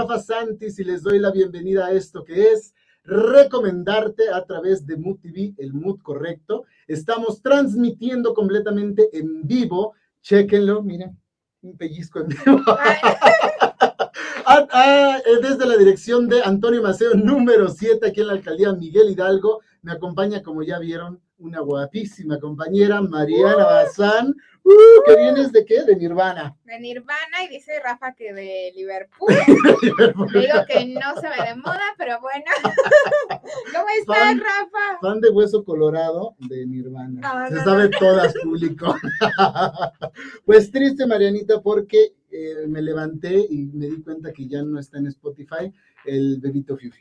[0.00, 2.72] Rafa Santis y les doy la bienvenida a esto que es
[3.04, 6.64] recomendarte a través de Mood TV, el Mood correcto.
[6.88, 9.92] Estamos transmitiendo completamente en vivo.
[10.22, 11.18] Chequenlo, miren,
[11.60, 12.62] un pellizco en vivo.
[14.52, 19.10] Ah, ah, desde la dirección de Antonio Maceo, número 7, aquí en la alcaldía Miguel
[19.10, 19.60] Hidalgo.
[19.82, 24.34] Me acompaña, como ya vieron, una guapísima compañera, Mariana Bazán.
[24.70, 25.82] Uh, ¿Que vienes de qué?
[25.82, 26.56] De Nirvana.
[26.64, 29.34] De Nirvana y dice Rafa que de Liverpool.
[30.34, 32.44] digo que no se ve de moda, pero bueno.
[33.74, 35.00] ¿Cómo estás, Rafa?
[35.00, 37.48] Fan de Hueso Colorado de Nirvana.
[37.48, 38.94] se sabe todas, público.
[40.44, 44.98] pues triste, Marianita, porque eh, me levanté y me di cuenta que ya no está
[44.98, 45.72] en Spotify
[46.04, 46.92] el bebito Fiu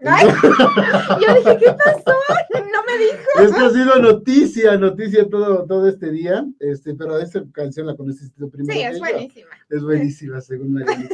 [1.20, 2.16] yo dije, ¿qué pasó?
[2.54, 3.40] No me dijo.
[3.40, 8.46] Esto ha sido noticia, noticia todo, todo este día, este, pero esa canción la conociste
[8.46, 8.72] primero.
[8.72, 9.50] Sí, es buenísima.
[9.68, 11.08] Es buenísima, según María.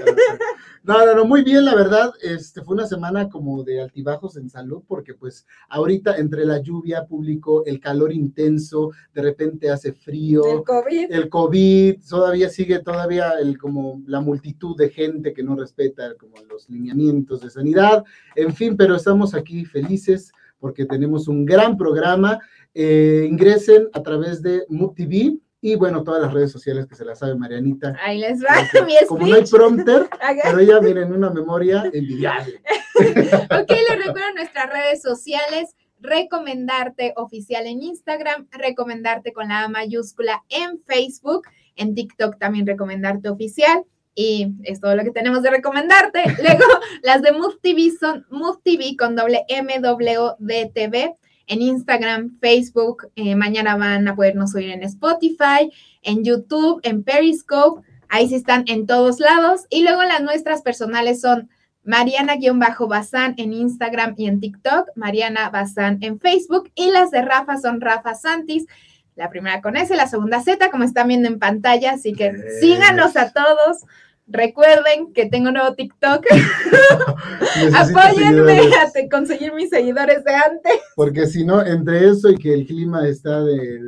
[0.84, 4.50] No, no, no, muy bien, la verdad, este, fue una semana como de altibajos en
[4.50, 10.42] salud, porque pues ahorita entre la lluvia público, el calor intenso, de repente hace frío.
[10.44, 11.12] El COVID.
[11.12, 16.34] El COVID, todavía sigue todavía el, como la multitud de gente que no respeta como
[16.48, 18.02] los lineamientos de sanidad,
[18.34, 22.40] en fin, pero estamos aquí felices porque tenemos un gran programa.
[22.74, 27.04] Eh, ingresen a través de Mood TV y bueno, todas las redes sociales que se
[27.04, 27.96] las sabe Marianita.
[28.02, 30.10] Ahí les va mi Como no hay prompter,
[30.42, 32.60] pero ella viene en una memoria envidiable.
[32.96, 35.76] ok, les recuerdo nuestras redes sociales.
[36.00, 41.46] Recomendarte oficial en Instagram, recomendarte con la A mayúscula en Facebook,
[41.76, 43.84] en TikTok también recomendarte oficial
[44.16, 46.24] y es todo lo que tenemos de recomendarte.
[46.42, 46.64] Luego,
[47.04, 51.14] las de Move TV son Move TV con doble MWDTV
[51.52, 53.08] en Instagram, Facebook.
[53.14, 55.70] Eh, mañana van a podernos oír en Spotify,
[56.02, 57.86] en YouTube, en Periscope.
[58.08, 59.66] Ahí sí están en todos lados.
[59.68, 61.50] Y luego las nuestras personales son
[61.84, 66.70] Mariana-Bazán en Instagram y en TikTok, Mariana Bazán en Facebook.
[66.74, 68.66] Y las de Rafa son Rafa Santis.
[69.14, 71.92] La primera con S, la segunda Z, como están viendo en pantalla.
[71.92, 73.84] Así que síganos a todos.
[74.26, 76.24] Recuerden que tengo un nuevo TikTok.
[77.74, 80.80] Apóyenme a conseguir mis seguidores de antes.
[80.94, 83.80] Porque si no, entre eso y que el clima está de,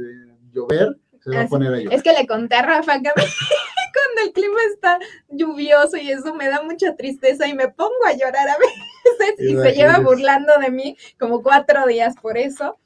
[0.52, 1.94] llover, se va a poner a llover.
[1.94, 6.48] Es que le conté a Rafa que cuando el clima está lluvioso y eso me
[6.48, 10.70] da mucha tristeza y me pongo a llorar a veces y se lleva burlando de
[10.70, 12.78] mí como cuatro días por eso.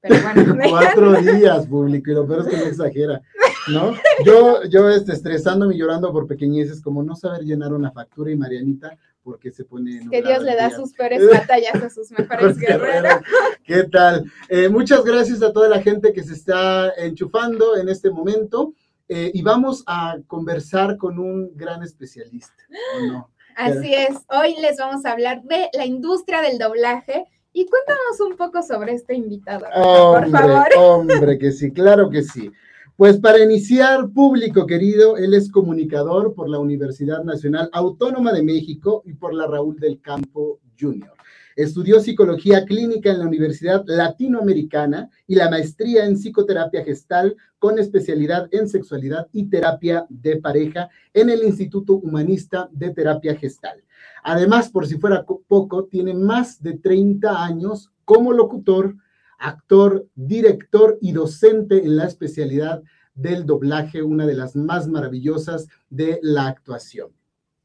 [0.00, 3.22] Pero bueno, cuatro días, público, y lo peor es que no exagera.
[3.68, 3.94] ¿No?
[4.24, 8.36] Yo, yo este, estresándome y llorando por pequeñeces, como no saber llenar una factura y
[8.36, 10.00] Marianita, porque se pone...
[10.10, 13.20] Que Dios le da sus peores batallas a sus mejores guerreros.
[13.64, 14.30] ¿Qué tal?
[14.48, 18.74] Eh, muchas gracias a toda la gente que se está enchufando en este momento
[19.08, 22.62] eh, y vamos a conversar con un gran especialista,
[23.08, 23.30] no?
[23.56, 27.24] Así es, hoy les vamos a hablar de la industria del doblaje.
[27.54, 30.68] Y cuéntanos un poco sobre este invitado, por favor.
[30.76, 32.52] Hombre, que sí, claro que sí.
[32.96, 39.02] Pues para iniciar, público querido, él es comunicador por la Universidad Nacional Autónoma de México
[39.04, 41.12] y por la Raúl del Campo Jr.
[41.56, 48.48] Estudió psicología clínica en la Universidad Latinoamericana y la maestría en psicoterapia gestal con especialidad
[48.50, 53.84] en sexualidad y terapia de pareja en el Instituto Humanista de Terapia Gestal.
[54.22, 58.96] Además, por si fuera poco, tiene más de 30 años como locutor,
[59.38, 62.82] actor, director y docente en la especialidad
[63.14, 67.08] del doblaje, una de las más maravillosas de la actuación.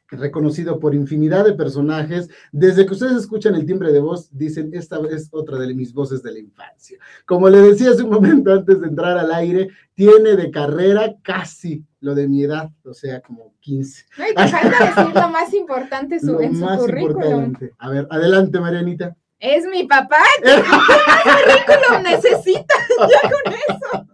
[0.10, 5.00] Reconocido por infinidad de personajes, desde que ustedes escuchan el timbre de voz, dicen, esta
[5.10, 6.98] es otra de mis voces de la infancia.
[7.26, 11.86] Como le decía hace un momento antes de entrar al aire, tiene de carrera casi
[12.02, 14.06] lo de mi edad, o sea, como 15.
[14.18, 17.54] No, y te falta decir lo más importante su, en su currículum.
[17.78, 19.16] A ver, adelante, Marianita.
[19.42, 20.22] Es mi papá.
[20.44, 22.76] ¿Qué currículum necesita?
[23.10, 24.08] Ya con eso.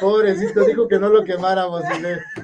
[0.00, 1.82] Pobrecito, dijo que no lo quemáramos.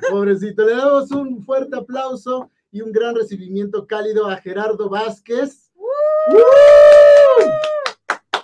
[0.09, 5.73] Pobrecito, le damos un fuerte aplauso y un gran recibimiento cálido a Gerardo Vázquez.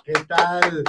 [0.03, 0.83] ¿Qué tal?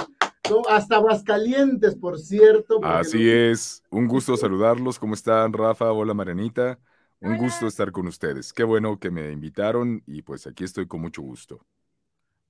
[0.69, 2.81] Hasta Aguascalientes, por cierto.
[2.83, 3.81] Así es.
[3.89, 4.99] Un gusto saludarlos.
[4.99, 5.93] ¿Cómo están, Rafa?
[5.93, 6.77] Hola, Marianita.
[7.21, 8.51] Un gusto estar con ustedes.
[8.51, 11.65] Qué bueno que me invitaron y pues aquí estoy con mucho gusto.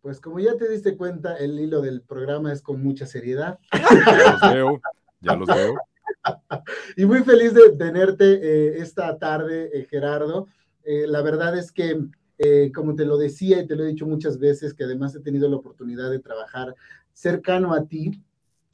[0.01, 3.59] Pues como ya te diste cuenta, el hilo del programa es con mucha seriedad.
[4.09, 4.81] Ya los veo,
[5.21, 5.75] ya los veo.
[6.97, 10.47] y muy feliz de tenerte eh, esta tarde, eh, Gerardo.
[10.83, 11.99] Eh, la verdad es que,
[12.73, 15.49] como te lo decía y te lo he dicho muchas veces, que además he tenido
[15.49, 16.75] la oportunidad de trabajar
[17.11, 18.23] cercano a ti,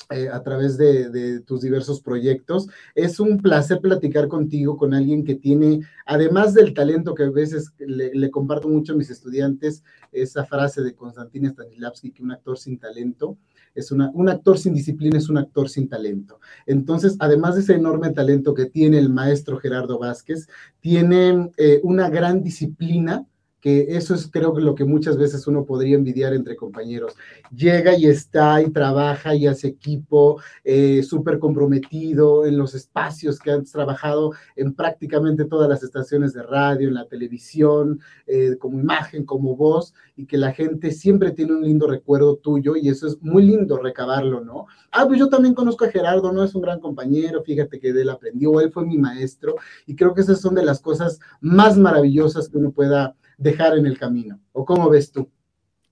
[0.10, 2.68] eh, a través de, tus diversos proyectos.
[2.96, 7.74] Es un placer platicar contigo, con alguien que tiene, además del talento que a veces
[7.80, 12.78] le, comparto mucho a mis estudiantes, esa frase de Konstantin Stanislavski, que un actor sin
[12.78, 13.38] talento
[13.76, 16.40] es una, un actor sin disciplina es un actor sin talento.
[16.66, 20.48] Entonces, además de ese enorme talento que tiene el maestro Gerardo Vázquez,
[20.80, 23.26] tiene eh, una gran disciplina
[23.64, 27.16] que eso es creo que lo que muchas veces uno podría envidiar entre compañeros.
[27.56, 33.52] Llega y está y trabaja y hace equipo, eh, súper comprometido en los espacios que
[33.52, 39.24] has trabajado en prácticamente todas las estaciones de radio, en la televisión, eh, como imagen,
[39.24, 43.22] como voz, y que la gente siempre tiene un lindo recuerdo tuyo y eso es
[43.22, 44.66] muy lindo recabarlo, ¿no?
[44.92, 46.44] Ah, pues yo también conozco a Gerardo, ¿no?
[46.44, 49.56] Es un gran compañero, fíjate que él aprendió, él fue mi maestro,
[49.86, 53.86] y creo que esas son de las cosas más maravillosas que uno pueda dejar en
[53.86, 54.40] el camino.
[54.52, 55.32] ¿O cómo ves tú?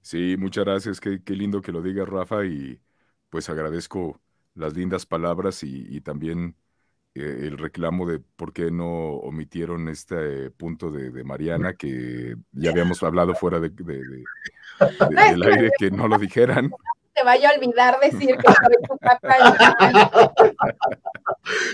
[0.01, 0.99] Sí, muchas gracias.
[0.99, 2.79] Qué, lindo que lo digas, Rafa, y
[3.29, 4.19] pues agradezco
[4.55, 6.55] las lindas palabras y, también
[7.13, 13.03] eh, el reclamo de por qué no omitieron este punto de, Mariana, que ya habíamos
[13.03, 16.71] hablado fuera de, del aire, que no lo dijeran
[17.13, 19.35] te vaya a olvidar decir que soy tu papá.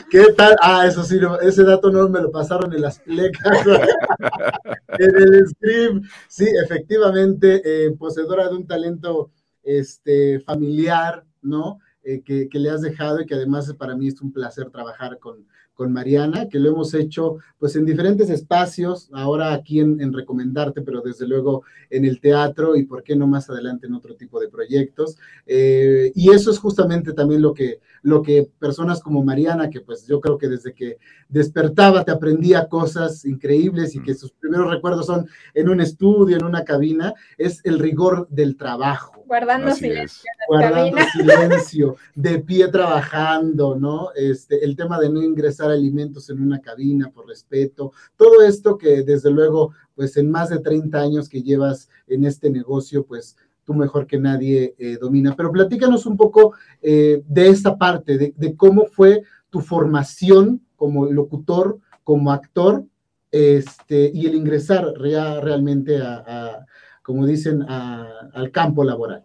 [0.10, 0.56] ¿Qué tal?
[0.62, 3.66] Ah, eso sí, ese dato no me lo pasaron en las plecas,
[5.00, 6.06] en el script.
[6.28, 9.32] Sí, efectivamente, eh, poseedora de un talento
[9.64, 11.80] este, familiar, ¿no?
[12.04, 15.20] Eh, que, que, le has dejado y que además para mí es un placer trabajar
[15.20, 15.46] con,
[15.78, 21.02] con Mariana, que lo hemos hecho pues en diferentes espacios, ahora aquí en, Recomendarte, pero
[21.02, 24.50] desde luego en el teatro y por qué no más adelante en otro tipo de
[24.50, 25.18] proyectos.
[25.46, 30.08] Eh, y eso es justamente también lo que, lo que personas como Mariana, que pues
[30.08, 30.98] yo creo que desde que
[31.30, 36.46] despertaba te aprendía cosas increíbles y que sus primeros recuerdos son en un estudio, en
[36.46, 40.32] una cabina, es el rigor del trabajo guardando silencio.
[40.48, 44.10] Guardando silencio, de pie trabajando, ¿no?
[44.16, 49.04] Este, el tema de no ingresar alimentos en una cabina por respeto, todo esto que
[49.04, 53.74] desde luego, pues en más de 30 años que llevas en este negocio, pues tú
[53.74, 55.36] mejor que nadie eh, domina.
[55.36, 61.80] Pero platícanos un poco eh, de esta parte, de, cómo fue tu formación como locutor,
[62.04, 62.86] como actor,
[63.32, 66.66] este, y el ingresar realmente a
[67.08, 69.24] como dicen, al campo laboral.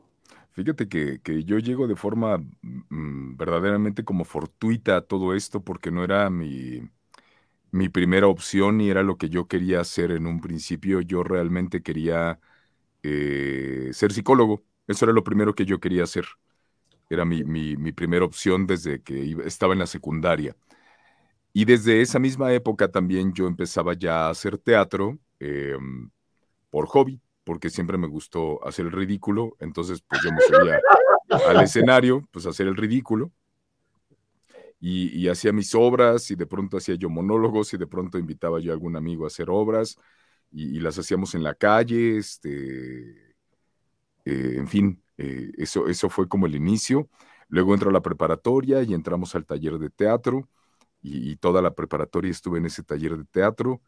[0.53, 6.05] Fíjate que, yo llego de forma mm, verdaderamente como fortuita a todo esto porque no
[6.05, 6.83] era mi,
[7.73, 11.01] mi primera opción y era lo que yo quería hacer en un principio.
[11.01, 12.39] Yo realmente quería
[13.03, 14.65] eh, ser psicólogo.
[14.89, 16.27] Eso era lo primero que yo quería hacer.
[17.11, 17.45] Era mi,
[17.93, 20.57] primera opción desde que estaba en la secundaria.
[21.55, 26.11] Y desde esa misma época también yo empezaba ya a hacer teatro em,
[26.71, 30.81] por hobby porque siempre me gustó hacer el ridículo, entonces pues yo me subía
[31.49, 33.33] al escenario, pues hacer el ridículo,
[34.85, 38.73] y, hacía mis obras, y de pronto hacía yo monólogos, y de pronto invitaba yo
[38.73, 39.97] a algún amigo a hacer obras,
[40.50, 43.37] y, las hacíamos en la calle, este,
[44.25, 47.09] eh, en fin, eh, eso, eso fue como el inicio.
[47.49, 50.49] Luego entro a la preparatoria y entramos al taller de teatro,
[51.01, 53.82] y toda la preparatoria estuve en ese taller de teatro,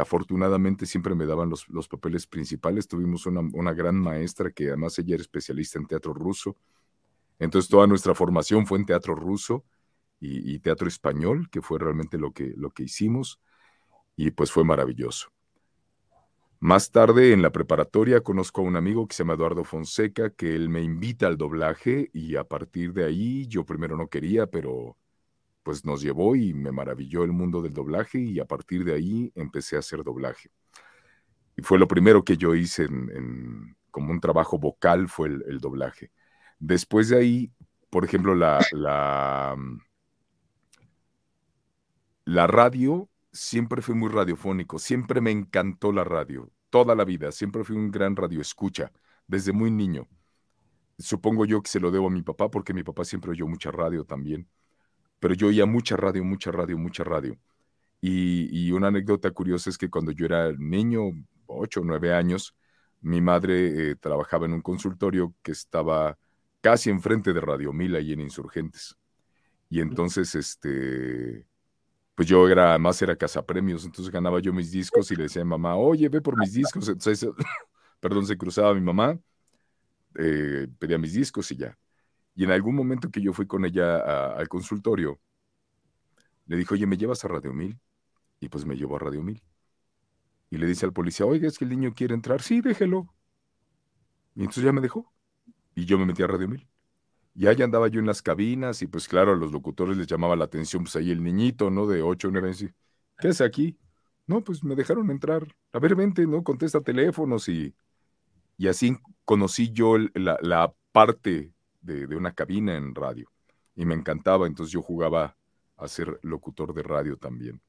[0.00, 2.88] afortunadamente siempre me daban los, papeles principales.
[2.88, 6.56] Tuvimos una, gran maestra que además ella era especialista en teatro ruso.
[7.38, 9.64] Entonces toda nuestra formación fue en teatro ruso
[10.20, 13.40] y, teatro español, que fue realmente lo que, lo que hicimos.
[14.16, 15.34] Y pues fue maravilloso.
[16.60, 20.54] Más tarde en la preparatoria conozco a un amigo que se llama Eduardo Fonseca, que
[20.54, 24.96] él me invita al doblaje y a partir de ahí yo primero no quería, pero
[25.64, 29.32] pues nos llevó y me maravilló el mundo del doblaje y a partir de ahí
[29.34, 30.50] empecé a hacer doblaje.
[31.56, 36.12] Y fue lo primero que yo hice en, como un trabajo vocal fue el, doblaje.
[36.58, 37.52] Después de ahí,
[37.90, 39.56] por ejemplo, la, la,
[42.26, 47.64] la radio siempre fue muy radiofónico, siempre me encantó la radio, toda la vida, siempre
[47.64, 48.92] fui un gran radio escucha,
[49.26, 50.08] desde muy niño.
[50.98, 53.70] Supongo yo que se lo debo a mi papá porque mi papá siempre oyó mucha
[53.70, 54.46] radio también
[55.20, 57.38] pero yo oía mucha radio, mucha radio, mucha radio.
[58.00, 61.12] Y, una anécdota curiosa es que cuando yo era niño,
[61.46, 62.54] ocho o nueve años,
[63.00, 66.18] mi madre eh, trabajaba en un consultorio que estaba
[66.60, 68.96] casi enfrente de Radio Mila y en Insurgentes.
[69.70, 71.46] Y entonces, este,
[72.14, 75.44] pues yo era, además era cazapremios, entonces ganaba yo mis discos y le decía a
[75.44, 76.88] mi mamá, oye, ve por mis discos.
[76.88, 77.26] Entonces,
[78.00, 79.18] perdón, se cruzaba mi mamá,
[80.16, 81.76] eh, pedía mis discos y ya.
[82.34, 85.20] Y en algún momento que yo fui con ella al consultorio,
[86.46, 87.78] le dijo, oye, ¿me llevas a Radio Mil?
[88.40, 89.42] Y pues me llevó a Radio Mil.
[90.50, 92.42] Y le dice al policía, oiga, es que el niño quiere entrar.
[92.42, 93.14] Sí, déjelo.
[94.34, 95.12] Y entonces ya me dejó.
[95.74, 96.68] Y yo me metí a Radio Mil.
[97.34, 100.36] Y ahí andaba yo en las cabinas y pues claro, a los locutores les llamaba
[100.36, 101.86] la atención, pues ahí el niñito, ¿no?
[101.86, 102.66] De 8 o 9 años.
[103.18, 103.76] ¿Qué es aquí?
[104.26, 105.46] No, pues me dejaron entrar.
[105.72, 106.44] A ver, vente, ¿no?
[106.44, 107.74] Contesta teléfonos y,
[108.56, 111.52] y así conocí yo la, parte
[111.84, 113.30] de, una cabina en radio
[113.76, 115.36] y me encantaba, entonces yo jugaba
[115.76, 117.60] a ser locutor de radio también.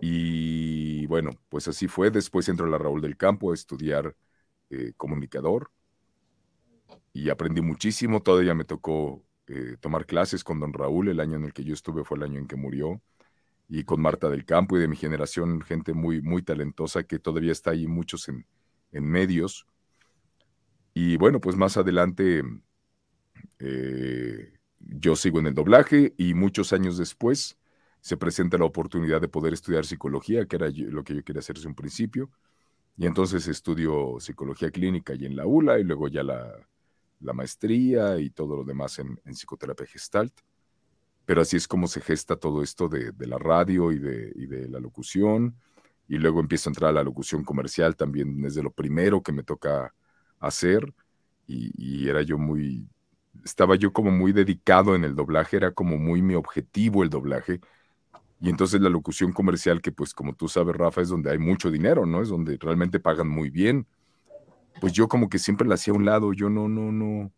[0.00, 2.10] Y bueno, pues así fue.
[2.10, 4.16] Después entró a la Raúl del Campo a estudiar
[4.70, 5.70] eh, comunicador
[7.12, 8.22] y aprendí muchísimo.
[8.22, 11.08] Todavía me tocó eh, tomar clases con don Raúl.
[11.08, 13.02] El año en el que yo estuve fue el año en que murió.
[13.68, 17.52] Y con Marta del Campo y de mi generación, gente muy, muy talentosa que todavía
[17.52, 18.46] está ahí, muchos en,
[18.92, 19.66] en medios.
[20.94, 22.42] Y bueno, pues más adelante
[23.58, 27.58] eh, yo sigo en el doblaje y muchos años después
[28.00, 31.56] se presenta la oportunidad de poder estudiar psicología, que era lo que yo quería hacer
[31.56, 32.30] desde un principio.
[32.96, 36.52] Y entonces estudio psicología clínica y en la ULA y luego ya la,
[37.20, 40.32] la maestría y todo lo demás en, psicoterapia gestalt.
[41.24, 44.68] Pero así es como se gesta todo esto de, la radio y de, y de,
[44.68, 45.56] la locución.
[46.08, 49.42] Y luego empiezo a entrar a la locución comercial también desde lo primero que me
[49.42, 49.94] toca
[50.40, 50.94] hacer.
[51.46, 52.88] Y, y, era yo muy,
[53.44, 57.60] estaba yo como muy dedicado en el doblaje, era como muy mi objetivo el doblaje.
[58.40, 61.70] Y entonces la locución comercial, que pues como tú sabes, Rafa, es donde hay mucho
[61.70, 62.22] dinero, ¿no?
[62.22, 63.86] Es donde realmente pagan muy bien
[64.80, 67.32] pues yo como que siempre la hacía a un lado, yo no, no, no,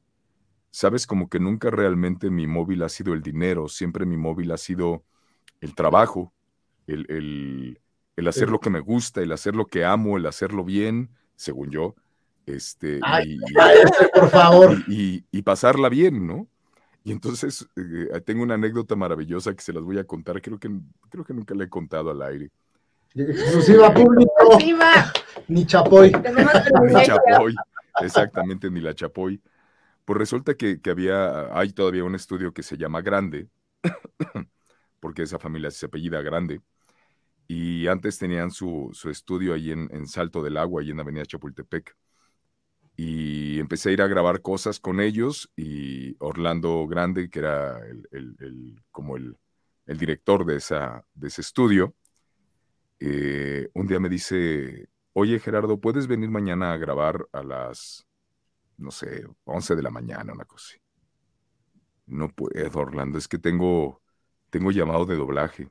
[0.70, 4.56] sabes, como que nunca realmente mi móvil ha sido el dinero, siempre mi móvil ha
[4.56, 5.04] sido
[5.60, 6.32] el trabajo,
[6.86, 7.80] el, el,
[8.16, 11.70] el hacer lo que me gusta, el hacer lo que amo, el hacerlo bien, según
[11.70, 11.94] yo,
[12.46, 13.38] este, y,
[14.14, 14.76] por favor.
[14.88, 16.48] Y, y, pasarla bien, ¿no?
[17.04, 20.70] Y entonces eh, tengo una anécdota maravillosa que se las voy a contar, creo que,
[21.08, 22.50] creo que nunca la he contado al aire.
[23.14, 24.58] Exclusiva público.
[25.48, 26.12] Ni Chapoy.
[26.12, 27.54] Ni Chapoy.
[28.00, 29.40] Exactamente, ni la Chapoy.
[30.04, 33.48] Pues resulta que, había, hay todavía un estudio que se llama Grande,
[35.00, 36.60] porque esa familia se apellida Grande,
[37.46, 41.96] y antes tenían su, estudio ahí en, Salto del Agua, ahí en Avenida Chapultepec.
[43.02, 47.80] Y empecé a ir a grabar cosas con ellos y Orlando Grande, que era
[48.10, 49.38] el, como el,
[49.86, 51.94] director de, esa, de ese estudio,
[52.98, 58.06] eh, un día me dice, oye Gerardo, ¿puedes venir mañana a grabar a las,
[58.76, 60.76] no sé, 11 de la mañana, una cosa?
[62.04, 64.02] No puedo, Orlando, es que tengo,
[64.50, 65.70] tengo llamado de doblaje.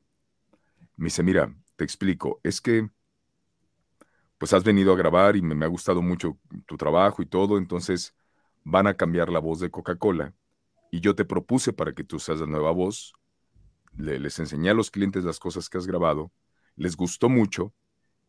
[0.95, 2.89] Me dice, mira, te explico, es que
[4.39, 8.15] pues has venido a grabar y me, ha gustado mucho tu trabajo y todo, entonces
[8.63, 10.33] van a cambiar la voz de Coca-Cola.
[10.91, 13.13] Y yo te propuse para que tú seas la nueva voz,
[13.95, 16.31] les enseñé a los clientes las cosas que has grabado
[16.79, 17.73] les gustó mucho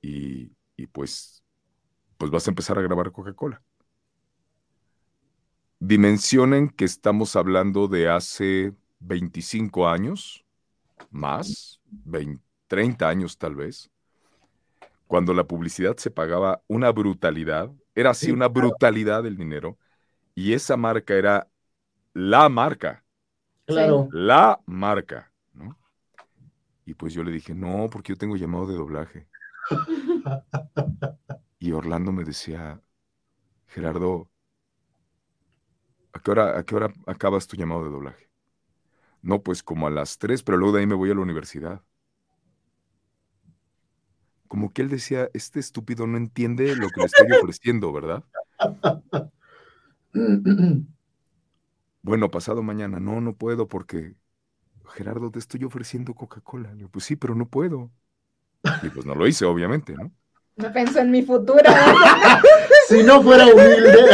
[0.03, 0.53] y,
[0.93, 1.43] pues,
[2.19, 3.63] pues vas a empezar a grabar Coca-Cola.
[5.79, 10.45] Dimensionen que estamos hablando de hace 25 años,
[11.11, 11.81] más,
[12.67, 13.91] 30 años tal vez,
[15.11, 19.77] cuando la publicidad se pagaba una brutalidad, era así una brutalidad del dinero,
[20.37, 21.49] y esa marca era
[22.15, 23.05] la marca.
[23.67, 24.09] Claro.
[24.13, 25.33] La marca.
[26.85, 29.27] Y pues yo le dije, no, porque yo tengo llamado de doblaje.
[31.59, 32.81] y Orlando me decía,
[33.67, 34.31] Gerardo,
[36.13, 38.31] ¿a qué, hora, ¿a qué hora acabas tu llamado de doblaje?
[39.23, 41.83] No, pues como a las tres, pero luego de ahí me voy a la universidad.
[44.51, 48.25] Como que él decía, este estúpido no entiende lo que le estoy ofreciendo, ¿verdad?
[52.03, 54.17] bueno, pasado mañana, no, no puedo porque
[54.89, 56.75] Gerardo, te estoy ofreciendo Coca-Cola.
[56.75, 57.93] Le pues sí, pero no puedo.
[58.83, 60.11] Y pues no lo hice, obviamente, ¿no?
[60.57, 61.63] No pensó en mi futuro.
[62.89, 64.05] si no fuera humilde.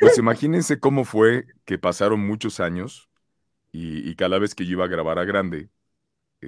[0.00, 3.08] Pues imagínense cómo fue que pasaron muchos años
[3.70, 5.68] y, cada vez que yo iba a grabar a grande,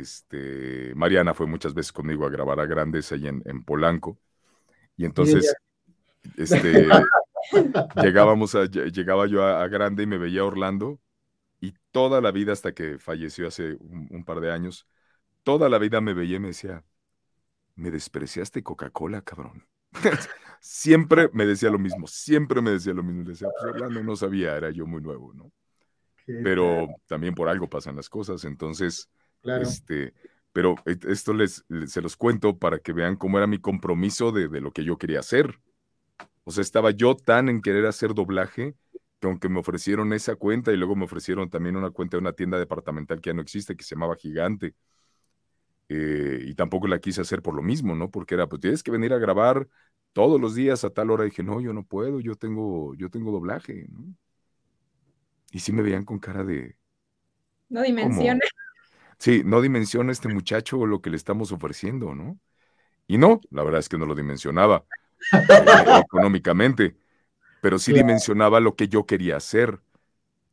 [0.01, 4.19] este, Mariana fue muchas veces conmigo a grabar a grandes ahí en, Polanco.
[4.97, 5.55] Y entonces,
[6.37, 6.89] este,
[8.03, 11.01] llegábamos a, llegaba yo a, a, grande y me veía Orlando
[11.61, 14.87] y toda la vida, hasta que falleció hace un, par de años,
[15.43, 16.85] toda la vida me veía y me decía,
[17.75, 19.67] me despreciaste Coca-Cola, cabrón.
[20.61, 23.23] siempre me decía lo mismo, siempre me decía lo mismo.
[23.23, 25.51] Le decía, pues Orlando no sabía, era yo muy nuevo, ¿no?
[26.43, 29.09] pero también por algo pasan las cosas, entonces,
[29.61, 30.15] este,
[30.53, 34.61] pero esto les, se los cuento para que vean cómo era mi compromiso de, de,
[34.61, 35.61] lo que yo quería hacer.
[36.45, 38.75] O sea, estaba yo tan en querer hacer doblaje
[39.21, 42.33] que aunque me ofrecieron esa cuenta y luego me ofrecieron también una cuenta de una
[42.33, 44.75] tienda departamental que ya no existe, que se llamaba Gigante,
[45.89, 48.11] eh, y tampoco la quise hacer por lo mismo, ¿no?
[48.11, 49.69] Porque era, pues tienes que venir a grabar
[50.13, 51.25] todos los días a tal hora.
[51.25, 54.15] Y dije, no, yo no puedo, yo tengo, yo tengo doblaje, ¿no?
[55.53, 56.77] Y sí me veían con cara de...
[57.69, 58.41] No dimensiona.
[59.19, 62.39] Sí, no dimensiona este muchacho lo que le estamos ofreciendo, ¿no?
[63.07, 64.85] Y no, la verdad es que no lo dimensionaba
[65.33, 65.39] eh,
[66.05, 66.97] económicamente,
[67.63, 69.81] pero sí dimensionaba lo que yo quería hacer.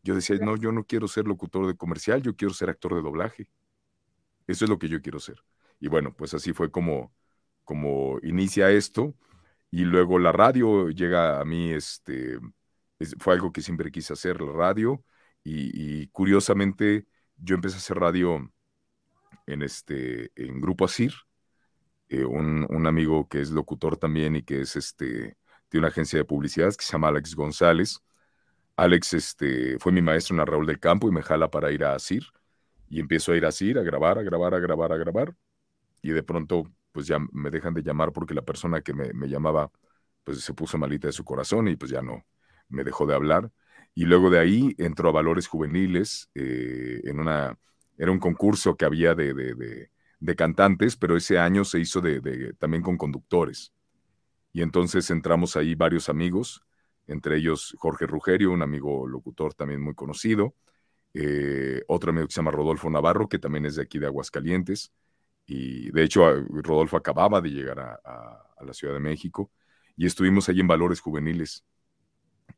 [0.03, 3.01] Yo decía, no, yo no quiero ser locutor de comercial, yo quiero ser actor de
[3.01, 3.47] doblaje.
[4.47, 5.43] Eso es lo que yo quiero ser.
[5.79, 7.13] Y bueno, pues así fue como,
[7.63, 9.15] como inicia esto.
[9.71, 12.39] Y luego la radio llega a mí, este,
[13.19, 15.03] fue algo que siempre quise hacer, la radio.
[15.43, 17.05] Y, curiosamente,
[17.37, 18.51] yo empecé a hacer radio
[19.47, 21.13] en, este, en Grupo Asir,
[22.09, 25.37] eh, un, un, amigo que es locutor también y que es este,
[25.71, 27.99] de una agencia de publicidad que se llama Alex González.
[28.75, 31.83] Alex este, fue mi maestro en la Raúl del Campo y me jala para ir
[31.83, 32.23] a Asir.
[32.89, 35.35] Y empiezo a ir a Asir, a grabar, a grabar, a grabar, a grabar.
[36.01, 39.71] Y de pronto, pues ya me dejan de llamar porque la persona que me, llamaba,
[40.23, 42.25] pues se puso malita de su corazón y pues ya no,
[42.69, 43.51] me dejó de hablar.
[43.95, 47.57] Y luego de ahí entró a Valores Juveniles eh, en una,
[48.03, 52.53] era un concurso que había de, de, de, cantantes, pero ese año se hizo de,
[52.59, 53.71] también con conductores.
[54.51, 56.65] Y entonces entramos ahí varios amigos,
[57.07, 60.53] entre ellos Jorge Rugerio, un amigo locutor también muy conocido,
[61.13, 64.91] eh, otro amigo que se llama Rodolfo Navarro, que también es de aquí de Aguascalientes,
[65.45, 69.49] y de hecho Rodolfo acababa de llegar a, la Ciudad de México,
[69.95, 71.63] y estuvimos allí en Valores Juveniles,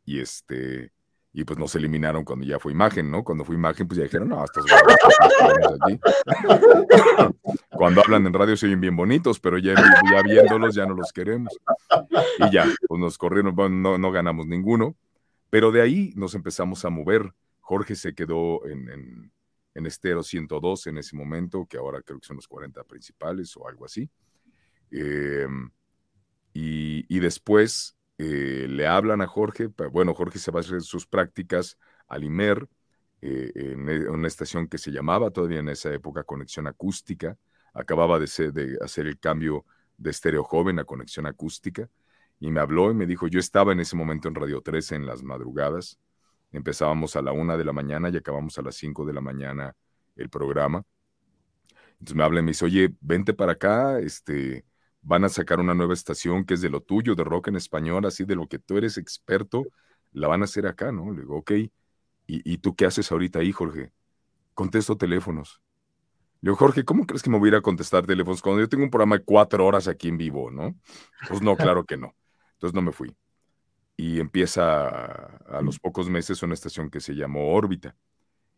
[0.06, 0.92] y este,
[1.38, 3.22] y pues nos eliminaron cuando ya fue imagen, ¿no?
[3.22, 4.65] Cuando fue imagen, pues ya dijeron, no, estos
[5.84, 6.00] aquí.
[7.72, 9.75] Cuando hablan en radio se oyen bien bonitos, pero ya,
[10.24, 11.54] viéndolos ya no los queremos.
[12.39, 14.96] Y ya, pues nos corrieron, no, no ganamos ninguno,
[15.50, 17.34] pero de ahí nos empezamos a mover.
[17.60, 19.31] Jorge se quedó en, en,
[19.74, 23.68] en Estero 102 en ese momento, que ahora creo que son los 40 principales o
[23.68, 24.10] algo así.
[24.90, 25.70] Em,
[26.53, 31.06] y, y después eh, le hablan a Jorge, bueno, Jorge se va a hacer sus
[31.06, 32.68] prácticas al IMER,
[33.22, 37.38] eh, en e, una estación que se llamaba todavía en esa época Conexión Acústica,
[37.74, 39.66] acababa de, de hacer el cambio
[39.98, 41.90] de estéreo joven a conexión acústica,
[42.40, 45.06] y me habló y me dijo, yo estaba en ese momento en Radio 13 en
[45.06, 46.00] las madrugadas,
[46.51, 49.75] empezábamos a la una de la mañana y acabamos a las cinco de la mañana
[50.16, 50.84] el programa.
[51.94, 54.66] Entonces me habla y me dice, oye, vente para acá, este,
[55.05, 58.05] van a sacar una nueva estación que es de lo tuyo, de rock en español,
[58.05, 59.63] así de lo que tú eres experto,
[60.11, 61.11] la van a hacer acá, ¿no?
[61.11, 61.51] Le digo, ok,
[62.25, 63.91] ¿y, tú qué haces ahorita ahí, Jorge?
[64.55, 65.61] Contesto teléfonos.
[66.41, 68.68] Le digo, Jorge, ¿cómo crees que me voy a ir a contestar teléfonos cuando yo
[68.68, 70.75] tengo un programa de cuatro horas aquí en vivo, ¿no?
[71.29, 72.15] Pues no, claro que no.
[72.53, 73.15] Entonces no me fui.
[73.96, 77.96] Y empieza a, a los pocos meses una estación que se llamó Órbita.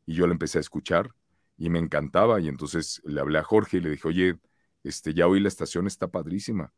[0.05, 1.11] Y yo la empecé a escuchar
[1.57, 2.39] y me encantaba.
[2.39, 4.39] Y entonces le hablé a Jorge y le dije, oye,
[4.87, 6.73] este, ya hoy la estación, está padrísima.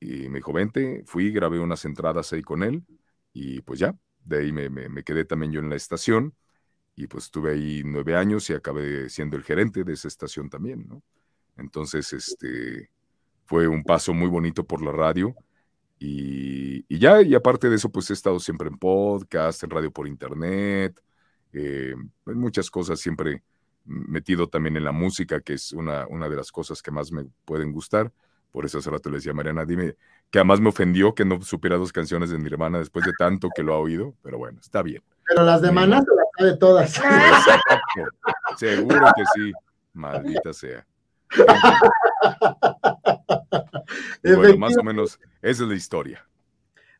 [0.00, 2.84] Y me dijo, vente, fui, grabé unas entradas ahí con él
[3.32, 3.94] y pues ya,
[4.24, 4.70] de ahí me,
[5.04, 6.34] quedé también yo en la estación
[6.96, 10.86] y pues estuve ahí nueve años y acabé siendo el gerente de esa estación también,
[10.88, 11.02] ¿no?
[11.56, 12.90] Entonces, este,
[13.46, 15.34] fue un paso muy bonito por la radio
[15.98, 19.90] y, y ya, y aparte de eso, pues he estado siempre en podcast, en radio
[19.90, 21.00] por internet,
[21.52, 21.94] eh,
[22.26, 23.42] en muchas cosas siempre
[23.84, 27.26] metido también en la música, que es una, una de las cosas que más me
[27.44, 28.12] pueden gustar.
[28.50, 29.96] Por eso hace rato le decía Mariana, dime,
[30.30, 33.62] que además me ofendió que no supiera dos canciones de Nirvana después de tanto que
[33.62, 35.02] lo ha oído, pero bueno, está bien.
[35.26, 37.00] Pero las de Maná se las sabe todas.
[38.56, 39.52] Seguro que sí,
[39.92, 40.86] maldita sea.
[44.22, 46.24] bueno, más o menos, esa es la historia.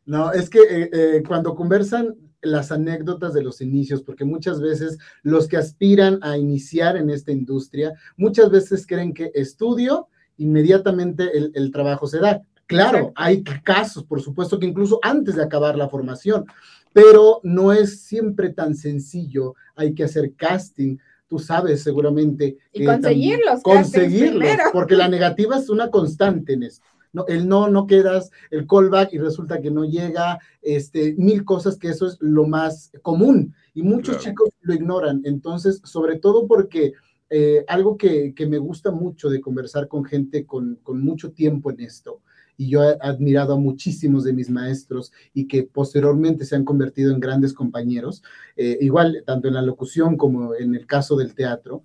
[0.05, 4.97] No, es que eh, eh, cuando conversan las anécdotas de los inicios, porque muchas veces
[5.23, 11.71] los que aspiran a iniciar en esta industria, muchas veces creen que estudio, inmediatamente el,
[11.71, 12.41] trabajo se da.
[12.67, 16.45] Claro, hay casos, por supuesto, que incluso antes de acabar la formación,
[16.93, 22.57] pero no es siempre tan sencillo, hay que hacer casting, tú sabes seguramente.
[22.71, 23.61] Y conseguirlos.
[23.61, 28.67] Conseguirlos, porque la negativa es una constante en esto no, el no, no quedas, el
[28.67, 33.55] callback y resulta que no llega, este, mil cosas que eso es lo más común
[33.73, 35.21] y muchos chicos lo ignoran.
[35.23, 36.93] Entonces, sobre todo porque
[37.29, 42.21] eh, algo que, me gusta mucho de conversar con gente con, mucho tiempo en esto,
[42.57, 47.13] y yo he admirado a muchísimos de mis maestros y que posteriormente se han convertido
[47.13, 48.23] en grandes compañeros,
[48.57, 51.83] eh, igual tanto en la locución como en el caso del teatro,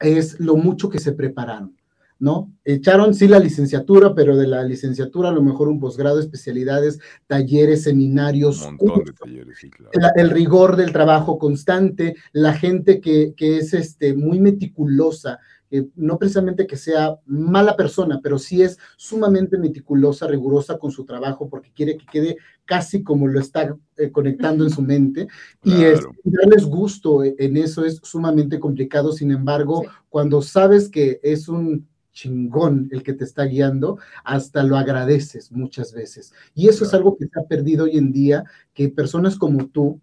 [0.00, 1.73] es lo mucho que se prepararon.
[2.18, 2.52] ¿No?
[2.64, 7.82] Echaron sí la licenciatura, pero de la licenciatura a lo mejor un posgrado, especialidades, talleres,
[7.82, 8.62] seminarios.
[8.62, 9.90] Un montón de talleres, sí, claro.
[10.16, 15.38] el rigor del trabajo constante, la gente que, es este, muy meticulosa,
[15.70, 21.04] eh, no precisamente que sea mala persona, pero sí es sumamente meticulosa, rigurosa con su
[21.04, 25.26] trabajo porque quiere que quede casi como lo está eh, conectando en su mente.
[25.64, 29.12] Y es, darles gusto en eso es sumamente complicado.
[29.12, 34.78] Sin embargo, cuando sabes que es un chingón el que te está guiando, hasta lo
[34.78, 36.32] agradeces muchas veces.
[36.54, 40.00] Y eso es algo que se ha perdido hoy en día, que personas como tú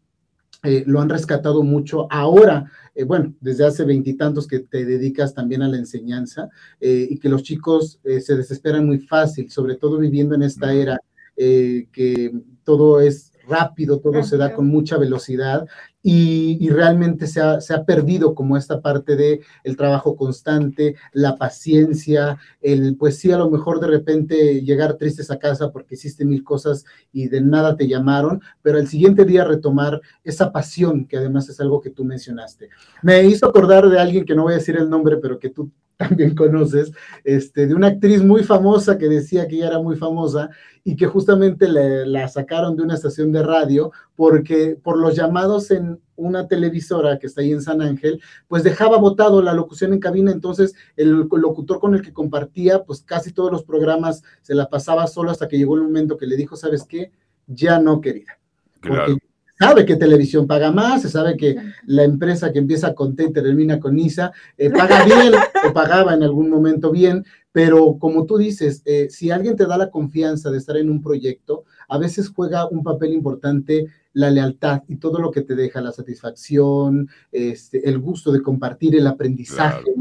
[0.64, 2.06] eh, lo han rescatado mucho.
[2.12, 7.18] Ahora, eh, bueno, desde hace veintitantos que te dedicas también a la enseñanza eh, y
[7.18, 11.00] que los chicos se desesperan muy fácil, sobre todo viviendo en esta era
[11.36, 12.32] que
[12.64, 15.66] todo es rápido, todo se da con mucha velocidad
[16.04, 22.96] y, realmente se ha, perdido como esta parte de el trabajo constante, la paciencia, el
[22.98, 26.86] pues sí, a lo mejor de repente llegar tristes a casa porque hiciste mil cosas
[27.12, 31.60] y de nada te llamaron, pero el siguiente día retomar esa pasión, que además es
[31.60, 32.70] algo que tú mencionaste.
[33.02, 35.70] Me hizo acordar de alguien que no voy a decir el nombre, pero que tú
[36.10, 36.92] también conoces,
[37.24, 40.50] este, de una actriz muy famosa que decía que ella era muy famosa
[40.84, 46.00] y que justamente la sacaron de una estación de radio porque por los llamados en
[46.16, 50.32] una televisora que está ahí en San Ángel, pues dejaba votado la locución en cabina,
[50.32, 55.08] entonces el locutor con el que compartía, pues casi todos los programas se la pasaba
[55.08, 57.12] solo hasta que llegó el momento que le dijo, ¿sabes qué?
[57.48, 58.40] Ya no, querida.
[58.80, 59.18] Claro
[59.62, 63.32] sabe que televisión paga más, se sabe que la empresa que empieza con T y
[63.32, 65.34] termina con ISA eh, paga bien
[65.68, 69.78] o pagaba en algún momento bien, pero como tú dices, eh, si alguien te da
[69.78, 74.82] la confianza de estar en un proyecto, a veces juega un papel importante la lealtad
[74.88, 79.94] y todo lo que te deja, la satisfacción, este, el gusto de compartir el aprendizaje.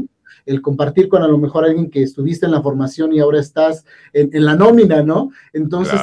[0.45, 3.85] El compartir con a lo mejor alguien que estuviste en la formación y ahora estás
[4.13, 5.31] en, la nómina, ¿no?
[5.53, 5.99] Entonces,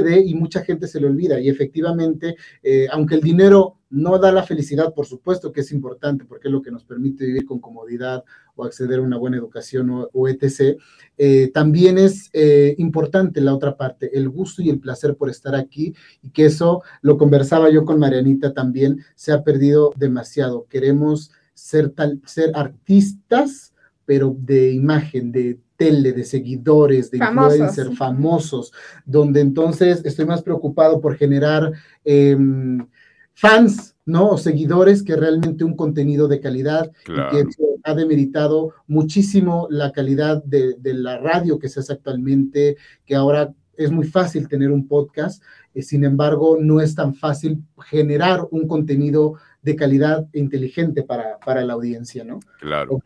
[0.00, 1.40] de y mucha gente se le olvida.
[1.40, 6.24] Y efectivamente, eh, aunque el dinero no da la felicidad, por supuesto que es importante
[6.24, 10.08] porque es lo que nos permite vivir con comodidad o acceder a una buena educación
[10.12, 10.78] o, etc.,
[11.18, 15.54] eh, también es eh, importante la otra parte, el gusto y el placer por estar
[15.54, 20.66] aquí y que eso, lo conversaba yo con Marianita también, se ha perdido demasiado.
[20.70, 25.58] Queremos ser, tal, ser artistas, pero de imagen, de
[25.90, 28.72] de seguidores, de influencers famosos,
[29.04, 31.72] donde entonces estoy más preocupado por generar
[32.04, 32.86] em,
[33.34, 34.30] fans, ¿no?
[34.30, 37.46] O seguidores que realmente un contenido de calidad y que
[37.84, 43.90] ha demeritado muchísimo la calidad de, la radio que se hace actualmente, que ahora es
[43.90, 45.42] muy fácil tener un podcast,
[45.74, 51.38] eh, sin embargo, no es tan fácil generar un contenido de calidad e inteligente para,
[51.38, 52.40] para la audiencia, ¿no?
[52.60, 53.00] Claro.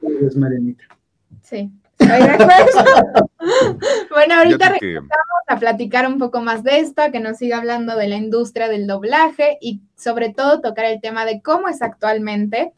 [1.42, 1.70] Sí,
[4.10, 5.10] bueno, ahorita vamos
[5.46, 8.86] a platicar un poco más de esto, que nos siga hablando de la industria del
[8.86, 12.72] doblaje y sobre todo tocar el tema de cómo es actualmente.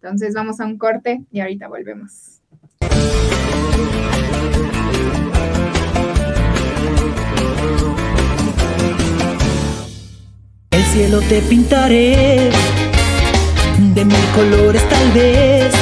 [0.00, 2.40] Entonces vamos a un corte y ahorita volvemos.
[10.70, 12.50] El cielo te pintaré
[13.94, 15.72] de mil colores tal vez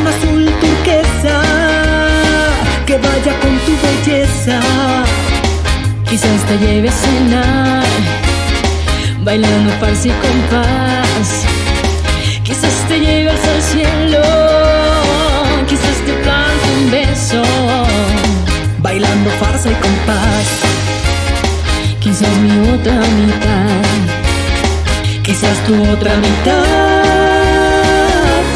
[0.00, 1.40] un azul turquesa
[2.86, 4.60] que vaya con tu belleza.
[6.08, 7.84] Quizás te lleve a cenar,
[9.22, 11.28] bailando farsi y compás.
[12.44, 14.22] Quizás te lleve al cielo,
[15.66, 17.42] quizás te plante un beso,
[18.78, 20.48] bailando farsa y compás.
[22.00, 24.13] Quizás mi otra mitad,
[25.24, 27.04] quizás tu otra mitad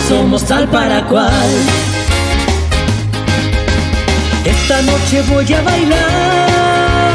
[0.09, 1.51] somos tal para cual.
[4.45, 7.13] Esta noche voy a bailar,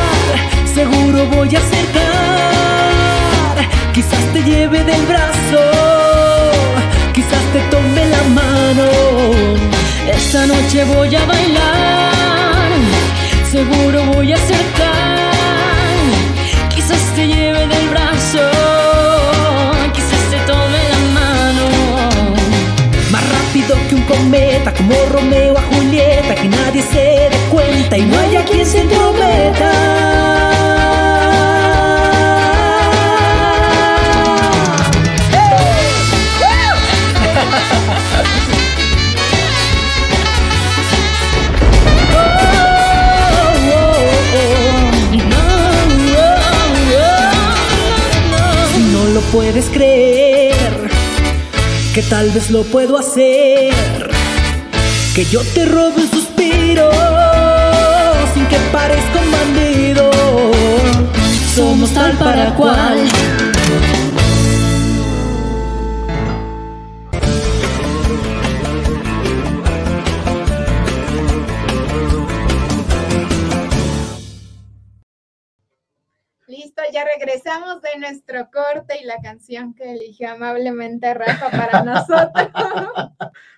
[0.73, 2.03] seguro voy a acercar.
[3.93, 5.61] Quizás te lleve del brazo,
[7.13, 8.89] quizás te tome la mano.
[10.07, 12.71] Esta noche voy a bailar,
[13.51, 15.19] seguro voy a acercar.
[16.75, 18.72] Quizás te lleve del brazo.
[23.67, 28.43] Que un cometa, como Romeo a Julieta, que nadie se dé cuenta y no haya
[28.43, 29.71] quien se entrometa.
[48.91, 50.32] No lo puedes creer
[51.93, 53.71] que tal vez lo puedo hacer.
[55.13, 56.89] Que yo te robe un suspiro
[58.33, 60.09] sin que parezca un bandido.
[61.55, 62.97] Somos tal para cual.
[78.03, 82.49] Nuestro corte y la canción que eligió amablemente Rafa para nosotros.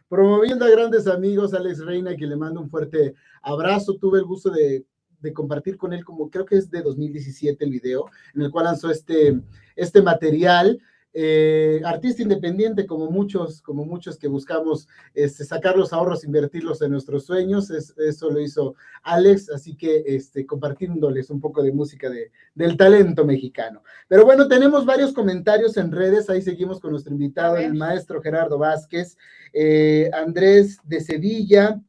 [0.07, 3.97] Promoviendo a grandes amigos, Alex Reina, que le mando un fuerte abrazo.
[3.97, 4.85] Tuve el gusto de,
[5.19, 8.05] de, compartir con él, como creo que es de 2017 el video,
[8.35, 9.41] en el cual lanzó este,
[9.75, 10.79] este material.
[11.17, 16.91] Eh, artista independiente como muchos, como muchos que buscamos este, sacar los ahorros, invertirlos en
[16.91, 22.33] nuestros sueños, eso lo hizo Alex, así que este, compartiéndoles un poco de música de,
[22.53, 23.81] del talento mexicano.
[24.09, 28.57] Pero bueno, tenemos varios comentarios en redes, ahí seguimos con nuestro invitado, el maestro Gerardo
[28.57, 29.17] Vázquez,
[29.53, 31.79] eh, Andrés de Sevilla,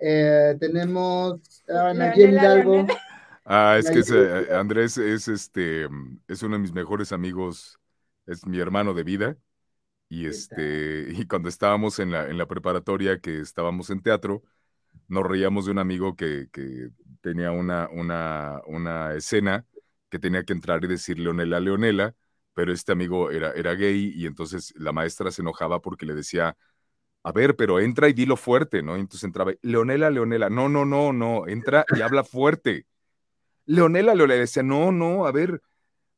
[0.00, 2.86] eh, tenemos a Nayeli Hidalgo.
[3.44, 5.88] Ah, es que Andrés es este
[6.28, 7.80] es uno de mis mejores amigos
[8.26, 9.36] es mi hermano de vida.
[10.08, 14.42] Y, este, y cuando estábamos en la, en la preparatoria, que estábamos en teatro,
[15.08, 19.66] nos reíamos de un amigo que, que tenía una, una, una escena
[20.10, 22.14] que tenía que entrar y decir Leonela, Leonela,
[22.54, 26.56] pero este amigo era, era gay y entonces la maestra se enojaba porque le decía,
[27.22, 28.96] a ver, pero entra y dilo fuerte, ¿no?
[28.96, 32.86] Y entonces entraba, Leonela, Leonela, no, no, no, no, entra y habla fuerte.
[33.66, 35.62] Leonela, Leonela, decía, no, no, a ver,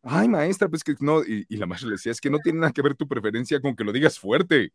[0.05, 2.73] ay, maestra, pues que no, y, la maestra le decía, es que no tiene nada
[2.73, 4.73] que ver tu preferencia con que lo digas fuerte.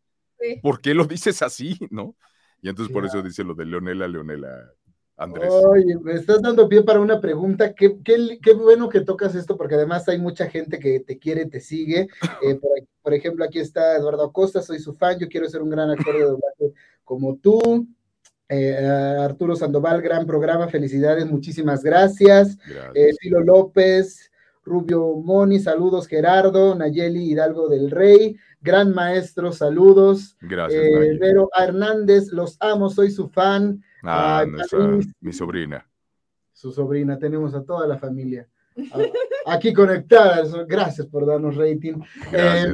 [0.61, 2.15] ¿Por qué lo dices así, no?
[2.61, 4.73] Y entonces por eso dice lo de Leonela, Leonela,
[5.15, 5.49] Andrés.
[5.49, 7.73] Oye, me estás dando pie para una pregunta.
[7.73, 11.61] Qué, qué, bueno que tocas esto, porque además hay mucha gente que te quiere, te
[11.61, 12.07] sigue.
[12.41, 12.59] Eh,
[13.01, 16.13] por, ejemplo, aquí está Eduardo Acosta, soy su fan, yo quiero ser un gran actor
[16.13, 17.87] de doblaje como tú.
[18.47, 18.75] Eh,
[19.19, 22.57] Arturo Sandoval, gran programa, felicidades, muchísimas gracias.
[22.57, 22.95] gracias.
[22.95, 24.28] Eh, Filo López,
[24.69, 30.38] Rubio Moni, saludos Gerardo, Nayeli Hidalgo del Rey, gran maestro, saludos.
[30.41, 30.82] Gracias.
[30.82, 33.84] Eh, Vero Hernández, los amo, soy su fan.
[34.03, 34.45] Ah,
[35.19, 35.86] mi sobrina.
[36.53, 38.47] Su sobrina, tenemos a toda la familia
[39.45, 40.43] aquí conectada.
[40.67, 42.01] Gracias por darnos rating.
[42.32, 42.73] Eh,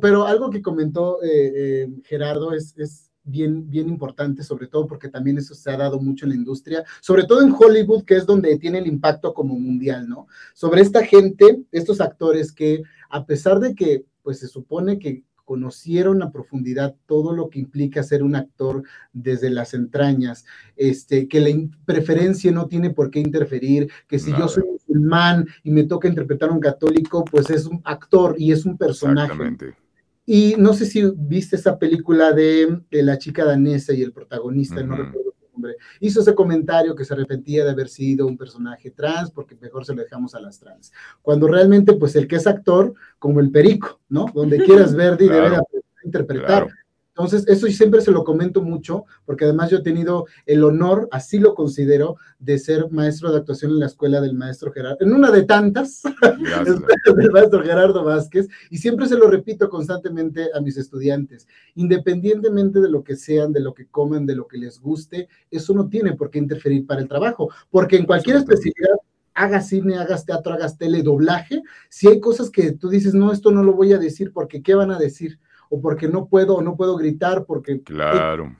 [0.00, 5.54] pero, algo que comentó eh, Gerardo es bien, bien importante, sobre todo porque también eso
[5.54, 8.78] se ha dado mucho en la industria, sobre todo en Hollywood, que es donde tiene
[8.78, 10.28] el impacto como mundial, ¿no?
[10.54, 16.22] Sobre esta gente, estos actores que a pesar de que, pues se supone que conocieron
[16.22, 20.44] a profundidad todo lo que implica ser un actor desde las entrañas,
[20.76, 21.50] este, que la
[21.84, 26.48] preferencia no tiene por qué interferir, que si yo soy musulmán y me toca interpretar
[26.48, 29.32] a un católico, pues es un actor y es un personaje.
[29.32, 29.85] Exactamente
[30.26, 34.96] y no sé si viste esa película de, la chica danesa y el protagonista, no
[34.96, 39.30] recuerdo su nombre, hizo ese comentario que se arrepentía de haber sido un personaje trans
[39.30, 40.92] porque mejor se lo dejamos a las trans.
[41.22, 44.26] Cuando realmente, pues el que es actor, como el perico, ¿no?
[44.34, 45.58] Donde quieras ver y debe
[46.04, 46.68] interpretar.
[47.16, 51.38] Entonces, eso siempre se lo comento mucho, porque además yo he tenido el honor, así
[51.38, 55.30] lo considero, de ser maestro de actuación en la escuela del maestro Gerardo, en una
[55.30, 56.02] de tantas,
[57.16, 62.90] del maestro Gerardo Vázquez, y siempre se lo repito constantemente a mis estudiantes, independientemente de
[62.90, 66.12] lo que sean, de lo que comen, de lo que les guste, eso no tiene
[66.12, 68.96] por qué interferir para el trabajo, porque en cualquier especialidad
[69.32, 73.52] hagas cine, hagas teatro, hagas tele, doblaje, si hay cosas que tú dices, no, esto
[73.52, 75.38] no lo voy a decir porque ¿qué van a decir?
[75.70, 77.82] O porque no puedo o no puedo gritar porque...
[77.82, 78.56] Claro.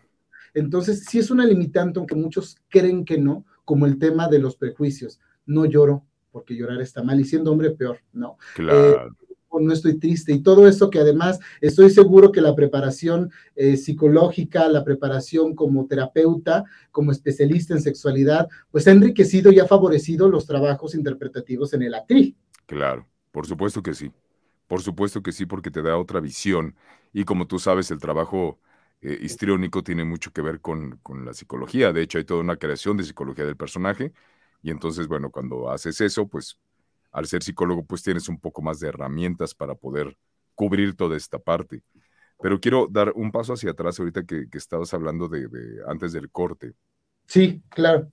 [0.54, 4.56] Entonces, sí es una limitante, aunque muchos creen que no, como el tema de los
[4.56, 5.20] prejuicios.
[5.44, 8.36] No lloro porque llorar está mal y siendo hombre peor, no.
[8.54, 9.06] Claro.
[9.06, 9.26] Eh,
[9.60, 14.68] no estoy triste y todo eso que además estoy seguro que la preparación eh, psicológica,
[14.68, 20.46] la preparación como terapeuta, como especialista en sexualidad, pues ha enriquecido y ha favorecido los
[20.46, 22.34] trabajos interpretativos en el actriz.
[22.66, 24.10] Claro, por supuesto que sí.
[24.66, 26.76] Por supuesto que sí, porque te da otra visión.
[27.12, 28.58] Y como tú sabes, el trabajo
[29.00, 31.92] eh, histriónico tiene mucho que ver con, con, la psicología.
[31.92, 34.12] De hecho, hay toda una creación de psicología del personaje.
[34.62, 36.58] Y entonces, bueno, cuando haces eso, pues
[37.12, 40.16] al ser psicólogo, pues tienes un poco más de herramientas para poder
[40.54, 41.82] cubrir toda esta parte.
[42.42, 46.12] Pero quiero dar un paso hacia atrás ahorita que, que estabas hablando de, de, antes
[46.12, 46.74] del corte.
[47.26, 48.10] Sí, claro.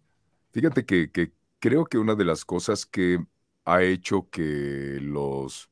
[0.52, 3.20] Fíjate que, que creo que una de las cosas que
[3.66, 5.70] ha hecho que los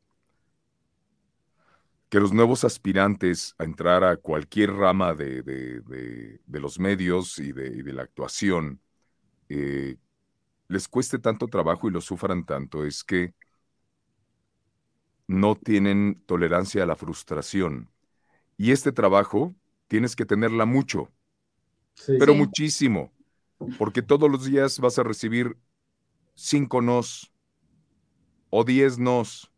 [2.11, 7.93] que los nuevos aspirantes a entrar a cualquier rama de, de, los medios y de,
[7.93, 8.81] la actuación
[9.47, 9.95] eh,
[10.67, 13.33] les cueste tanto trabajo y lo sufran tanto es que
[15.25, 17.89] no tienen tolerancia a la frustración.
[18.57, 19.55] Y este trabajo
[19.87, 21.09] tienes que tenerla mucho,
[22.19, 23.13] pero muchísimo,
[23.77, 25.57] porque todos los días vas a recibir
[26.35, 27.31] cinco nos
[28.49, 29.50] o diez nos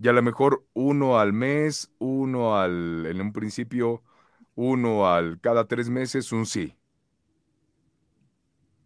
[0.00, 4.02] y a lo mejor uno al mes, uno al, en un principio,
[4.54, 6.76] uno al cada tres meses, un sí.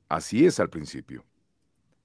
[0.08, 1.24] Así es al principio.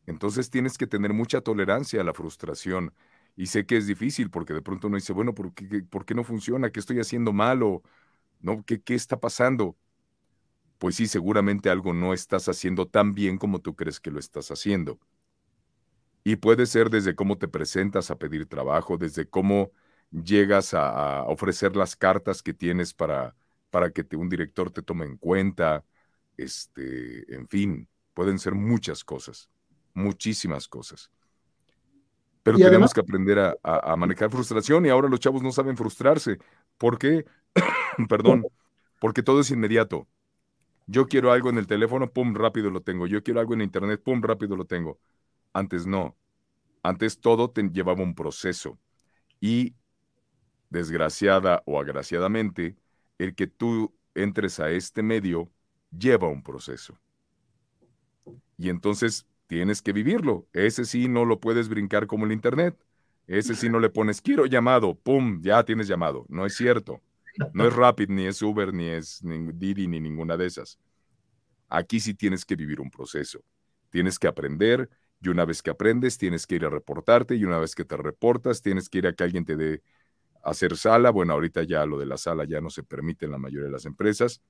[0.08, 2.94] Entonces tienes que tener mucha tolerancia a la frustración.
[3.36, 6.16] Y sé que es difícil porque de pronto uno dice, bueno, ¿por qué, por qué
[6.16, 6.72] no funciona?
[6.72, 7.64] ¿Qué estoy haciendo mal?
[7.64, 7.84] ¿O
[8.42, 8.64] no?
[8.66, 9.78] ¿Qué, ¿Qué está pasando?
[10.80, 14.50] Pues sí, seguramente algo no estás haciendo tan bien como tú crees que lo estás
[14.52, 15.00] haciendo.
[16.28, 19.72] Y puede ser desde cómo te presentas a pedir trabajo, desde cómo
[20.12, 23.34] llegas a, ofrecer las cartas que tienes para,
[23.70, 25.86] para que un director te tome en cuenta,
[26.36, 29.50] este, en fin, pueden ser muchas cosas,
[29.94, 31.10] muchísimas cosas.
[32.44, 36.40] Pero tenemos que aprender a, a, manejar frustración y ahora los chavos no saben frustrarse.
[36.78, 37.24] ¿Por qué?
[38.10, 38.46] Perdón,
[39.00, 40.10] porque todo es inmediato.
[40.88, 43.08] Yo quiero algo en el teléfono, pum, rápido lo tengo.
[43.08, 45.00] Yo quiero algo en internet, pum, rápido lo tengo.
[45.54, 46.16] Antes no.
[46.84, 48.80] Antes todo te llevaba un proceso.
[49.40, 49.76] Y
[50.70, 52.76] desgraciada o agraciadamente,
[53.18, 55.52] el que tú entres a este medio
[55.98, 57.00] lleva un proceso.
[58.58, 60.48] Y entonces tienes que vivirlo.
[60.54, 62.78] Ese sí no lo puedes brincar como el Internet.
[63.28, 66.26] Ese sí no le pones quiero llamado, pum, ya tienes llamado.
[66.30, 67.02] No es cierto.
[67.54, 70.80] No es Rapid, ni es Uber, ni es Didi, ni ninguna de esas.
[71.70, 73.44] Aquí sí tienes que vivir un proceso.
[73.90, 74.90] Tienes que aprender
[75.22, 77.98] y una vez que aprendes tienes que ir a reportarte y una vez que te
[77.98, 79.82] reportas tienes que ir a que alguien te dé
[80.44, 81.12] hacer sala.
[81.12, 83.72] Bueno, ahorita ya lo de la sala ya no se permite en la mayoría de
[83.74, 84.42] las empresas,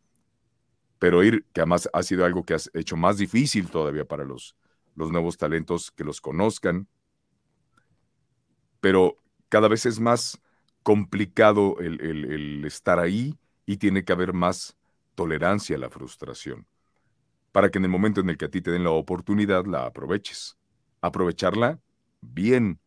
[0.99, 4.55] pero ir, que además ha sido algo que has hecho más difícil todavía para los,
[4.95, 6.87] los nuevos talentos que los conozcan,
[8.79, 9.17] pero
[9.49, 10.39] cada vez es más
[10.83, 14.77] complicado el, el estar ahí y tiene que haber más
[15.15, 16.65] tolerancia a la frustración,
[17.57, 19.87] para que en el momento en el que a ti te den la oportunidad la
[19.87, 20.59] aproveches.
[21.01, 21.79] Aprovecharla
[22.21, 22.79] bien,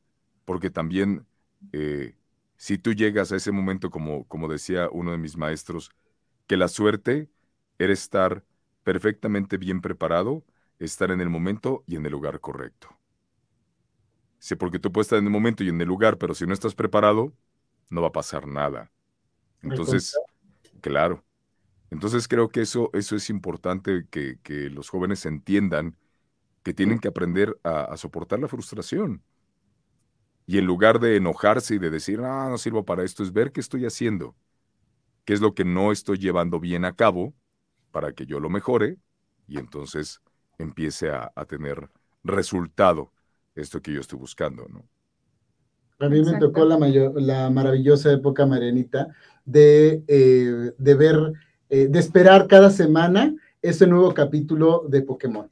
[0.44, 1.26] porque también
[1.72, 2.14] eh,
[2.56, 5.90] si tú llegas a ese momento, como, como decía uno de mis maestros,
[6.46, 7.28] que la suerte
[7.80, 8.44] era estar
[8.84, 10.44] perfectamente bien preparado,
[10.78, 12.96] estar en el momento y en el lugar correcto.
[14.38, 16.54] Sí, porque tú puedes estar en el momento y en el lugar, pero si no
[16.54, 17.32] estás preparado,
[17.88, 18.92] no va a pasar nada.
[19.62, 20.16] Entonces,
[20.80, 21.24] claro.
[21.90, 24.38] Entonces creo que eso, eso es importante que,
[24.70, 25.96] los jóvenes entiendan
[26.62, 29.22] que tienen que aprender a soportar la frustración.
[30.50, 33.52] Y en lugar de enojarse y de decir, ah, no sirvo para esto, es ver
[33.52, 34.34] qué estoy haciendo,
[35.24, 37.34] qué es lo que no estoy llevando bien a cabo
[37.92, 38.96] para que yo lo mejore
[39.46, 40.20] y entonces
[40.58, 41.88] empiece a, tener
[42.24, 43.12] resultado
[43.54, 44.84] esto que yo estoy buscando, ¿no?
[46.00, 46.78] A mí me tocó la,
[47.14, 51.32] la maravillosa época, Marianita, de, eh, de ver,
[51.70, 55.48] eh, de esperar cada semana ese nuevo capítulo de Pokémon.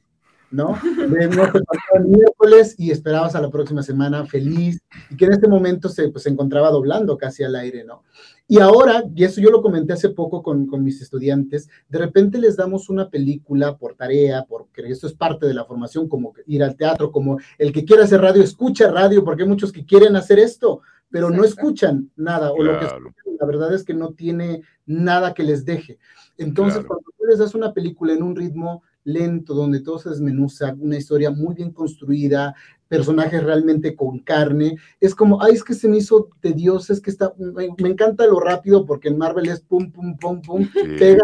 [0.51, 0.75] ¿no?
[1.93, 4.79] el miércoles y esperabas a la próxima semana feliz
[5.09, 8.03] y que en este momento se, pues, se encontraba doblando casi al aire, ¿no?
[8.47, 12.39] Y ahora, y eso yo lo comenté hace poco con, con, mis estudiantes, de repente
[12.39, 16.63] les damos una película por tarea, porque eso es parte de la formación, como ir
[16.63, 20.15] al teatro, como el que quiera hacer radio, escucha radio, porque hay muchos que quieren
[20.15, 24.11] hacer esto, pero no escuchan nada, o lo que escuchan, la verdad es que no
[24.13, 25.97] tiene nada que les deje.
[26.37, 30.75] Entonces, cuando tú les das una película en un ritmo lento, donde todo se desmenuza,
[30.79, 32.55] una historia muy bien construida,
[32.87, 34.77] personajes realmente con carne.
[34.99, 38.39] Es como, ay, es que se me hizo tedioso, es que está, me, encanta lo
[38.39, 41.23] rápido porque en Marvel es pum, pum, pum, pum, pega,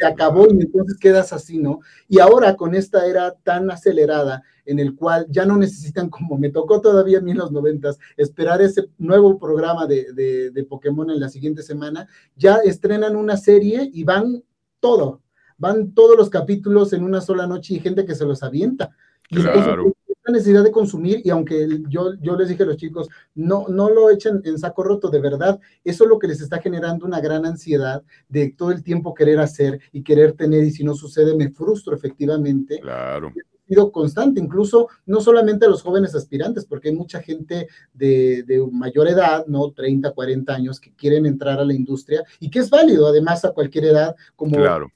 [0.00, 1.80] se acabó y entonces quedas así, ¿no?
[2.08, 6.48] Y ahora con esta era tan acelerada en el cual ya no necesitan, como me
[6.48, 11.10] tocó todavía a mí en los noventas, esperar ese nuevo programa de, de, de Pokémon
[11.10, 14.42] en la siguiente semana, ya estrenan una serie y van
[14.80, 15.20] todo,
[15.58, 18.96] van todos los capítulos en una sola noche y gente que se los avienta.
[19.28, 19.92] Claro.
[20.30, 24.10] Necesidad de consumir, y aunque yo, yo les dije a los chicos, no, no lo
[24.10, 27.46] echen en saco roto, de verdad, eso es lo que les está generando una gran
[27.46, 31.50] ansiedad de todo el tiempo querer hacer y querer tener, y si no sucede, me
[31.50, 32.78] frustro efectivamente.
[32.80, 33.32] Claro
[33.70, 38.66] sido constante, incluso no solamente a los jóvenes aspirantes, porque hay mucha gente de, de,
[38.72, 39.70] mayor edad, ¿no?
[39.70, 43.52] 30, 40 años, que quieren entrar a la industria y que es válido, además, a
[43.52, 44.90] cualquier edad, como claro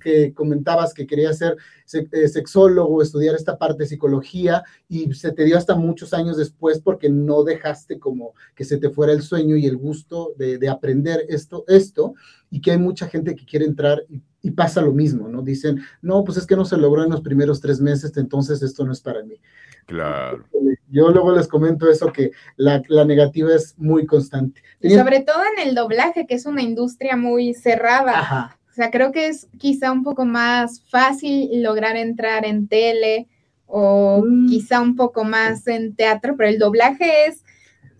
[0.00, 1.56] que comentabas que querías ser
[1.92, 6.80] eh, sexólogo, estudiar esta parte de psicología y se te dio hasta muchos años después
[6.80, 11.24] porque no dejaste como que se te fuera el sueño y el gusto de, aprender
[11.28, 12.14] esto, esto,
[12.50, 14.22] y que hay mucha gente que quiere entrar y,
[14.52, 15.42] pasa lo mismo, ¿no?
[15.42, 18.84] Dicen, no, pues es que no se logró en los primeros tres meses, entonces esto
[18.84, 19.40] no es para mí.
[19.86, 20.44] Claro.
[20.88, 24.62] Yo luego les comento eso, que la, la negativa es muy constante.
[24.80, 28.20] Sobre todo en el doblaje, que es una industria muy cerrada.
[28.20, 33.26] Ajá sea, creo que es quizá un poco más fácil lograr entrar en tele
[33.66, 34.48] o mm.
[34.48, 37.42] quizá un poco más en teatro, pero el doblaje es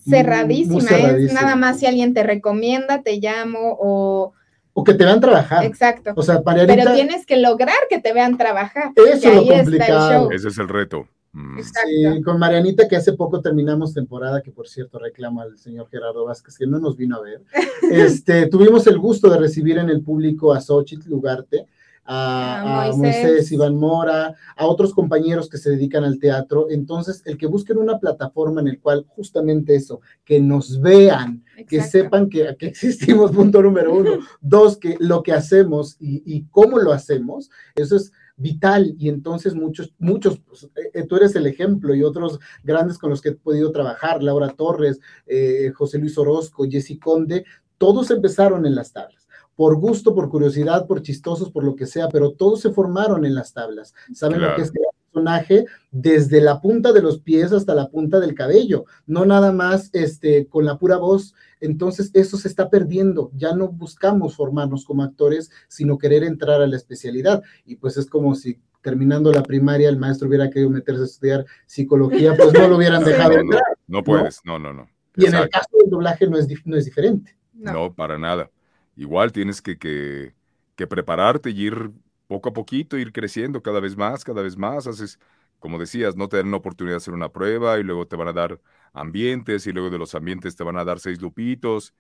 [0.08, 4.32] cerradísima, es nada más si alguien te recomienda, te llamo o...
[4.74, 5.64] O que te vean trabajar.
[5.64, 6.12] Exacto.
[6.14, 8.92] O sea, Pero tienes que lograr que te vean trabajar.
[8.94, 10.30] Eso es lo complicado.
[10.30, 11.08] Ese es el reto.
[11.32, 11.60] Mm.
[11.60, 16.24] Sí, con Marianita, que hace poco terminamos temporada, que por cierto reclama al señor Gerardo
[16.24, 17.42] Vázquez, que no nos vino a ver.
[17.92, 21.66] Este, tuvimos el gusto de recibir en el público a Xochitl Lugarte,
[22.06, 23.50] a, A a Moisés.
[23.52, 26.68] Iván Mora, a otros compañeros que se dedican al teatro.
[26.70, 31.82] Entonces, el que busquen una plataforma en el cual justamente eso, que nos vean, que
[31.82, 34.18] sepan que, que existimos, punto número uno.
[34.40, 38.94] Dos, que lo que hacemos y, y cómo lo hacemos, eso es vital.
[38.98, 43.20] Y entonces muchos, muchos, pues, eh, tú eres el ejemplo y otros grandes con los
[43.20, 47.44] que he podido trabajar, Laura Torres, eh, José Luis Orozco, Jessy Conde,
[47.78, 49.26] todos empezaron en las tablas.
[49.54, 53.34] Por gusto, por curiosidad, por chistosos, por lo que sea, pero todos se formaron en
[53.34, 53.94] las tablas.
[54.12, 58.20] Saben lo que es crear personaje desde la punta de los pies hasta la punta
[58.20, 61.34] del cabello, no nada más este, con la pura voz.
[61.60, 63.30] Entonces, eso se está perdiendo.
[63.34, 67.42] Ya no buscamos formarnos como actores, sino querer entrar a la especialidad.
[67.64, 71.46] Y pues es como si terminando la primaria el maestro hubiera querido meterse a estudiar
[71.66, 73.62] psicología, pues no lo hubieran dejado No, no, entrar.
[73.88, 74.88] no puedes, no, no, no.
[75.16, 77.36] Y en el caso del doblaje no es, no es diferente.
[77.54, 77.72] No.
[77.72, 78.50] No, para nada.
[78.96, 80.34] Igual tienes que, que,
[80.76, 81.90] que prepararte y ir
[82.26, 84.86] poco a poquito, ir creciendo cada vez más, cada vez más.
[84.86, 85.18] Haces,
[85.58, 88.28] como decías, no te dan una oportunidad de hacer una prueba y luego te van
[88.28, 88.60] a dar
[88.92, 91.94] ambientes y luego de los ambientes te van a dar seis lupitos.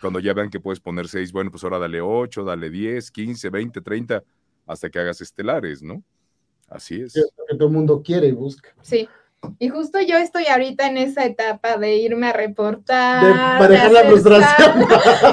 [0.00, 3.50] Cuando ya vean que puedes poner seis, bueno, pues ahora dale ocho, dale diez, quince,
[3.50, 4.22] veinte, treinta,
[4.66, 6.02] hasta que hagas estelares, ¿no?
[6.68, 7.12] Así es.
[7.12, 8.74] que es lo que todo el mundo quiere y busca.
[8.80, 9.08] Sí.
[9.58, 13.24] Y justo yo estoy ahorita en esa etapa de irme a reportar.
[13.24, 14.86] De manejar la frustración.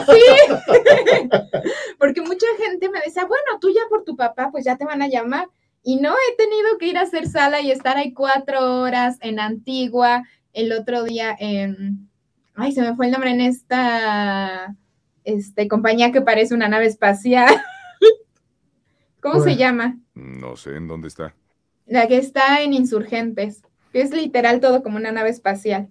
[0.07, 0.53] Sí.
[1.99, 5.01] Porque mucha gente me decía, bueno, tú ya por tu papá, pues ya te van
[5.01, 5.49] a llamar.
[5.83, 9.39] Y no he tenido que ir a hacer sala y estar ahí cuatro horas en
[9.39, 10.23] Antigua.
[10.53, 12.09] El otro día en.
[12.55, 14.75] Ay, se me fue el nombre en esta
[15.23, 17.53] este, compañía que parece una nave espacial.
[19.21, 19.99] ¿Cómo se llama?
[20.13, 21.35] No sé en dónde está.
[21.85, 23.61] La que está en Insurgentes,
[23.93, 25.89] es literal todo como una nave espacial.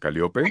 [0.00, 0.44] ¿Caliope?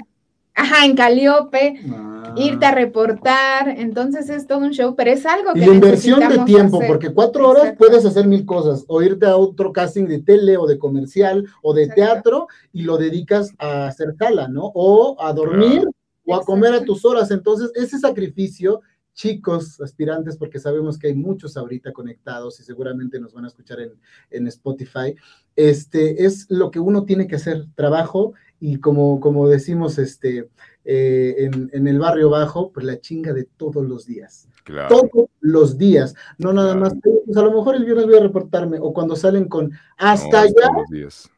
[0.56, 2.32] Ajá, en Caliope, Ah.
[2.36, 6.20] irte a reportar, entonces es todo un show, pero es algo que Y la inversión
[6.20, 6.88] de tiempo, hacer.
[6.88, 7.78] porque cuatro horas Exacto.
[7.84, 11.74] puedes hacer mil cosas, o irte a otro casting de tele o de comercial o
[11.74, 12.02] de Exacto.
[12.02, 14.70] teatro y lo dedicas a hacer sala, ¿no?
[14.74, 15.90] O a dormir Claro.
[16.26, 17.30] o a comer a tus horas.
[17.32, 18.80] Entonces, ese sacrificio,
[19.14, 23.80] chicos, aspirantes, porque sabemos que hay muchos ahorita conectados y seguramente nos van a escuchar
[23.80, 23.92] en,
[24.30, 25.14] en Spotify,
[25.56, 30.50] este, es lo que uno tiene que hacer, trabajo y como, como decimos este,
[30.84, 34.88] eh, en, en el barrio bajo, pues la chinga de todos los días Claro.
[34.88, 36.80] todos los días, no nada Claro.
[36.80, 36.94] más,
[37.24, 40.42] pues a lo mejor el viernes voy a reportarme, o cuando salen con hasta No,
[40.42, 41.30] allá, todos los días.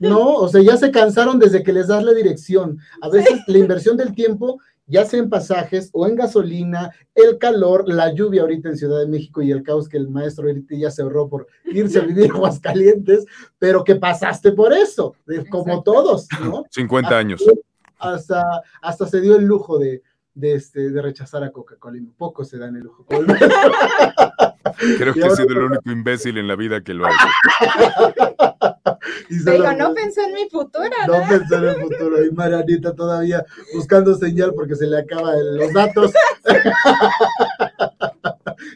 [0.00, 0.34] ¿no?
[0.34, 2.78] O sea, ya se cansaron desde que les das la dirección.
[3.00, 4.58] A veces la inversión del tiempo,
[4.92, 9.06] ya sea en pasajes o en gasolina, el calor, la lluvia ahorita en Ciudad de
[9.08, 12.30] México y el caos que el maestro ahorita ya se ahorró por irse a vivir
[12.30, 13.24] a Aguascalientes,
[13.58, 15.92] pero que pasaste por eso, de- como Exacto.
[15.92, 16.64] todos, ¿no?
[16.70, 17.42] 50 años.
[17.98, 18.44] Hasta,
[18.82, 20.02] hasta se dio el lujo de,
[20.34, 21.96] de, este, de rechazar a Coca-Cola.
[21.96, 23.06] y Pocos se dan el lujo.
[24.98, 28.14] Creo que he sido el único imbécil en la vida que lo ha hecho.
[29.40, 31.28] Y lo- no pensó en mi futuro, No ¿no?
[31.28, 32.24] pensó en el futuro.
[32.24, 36.12] Y Marianita todavía buscando señal porque se le acaban los datos.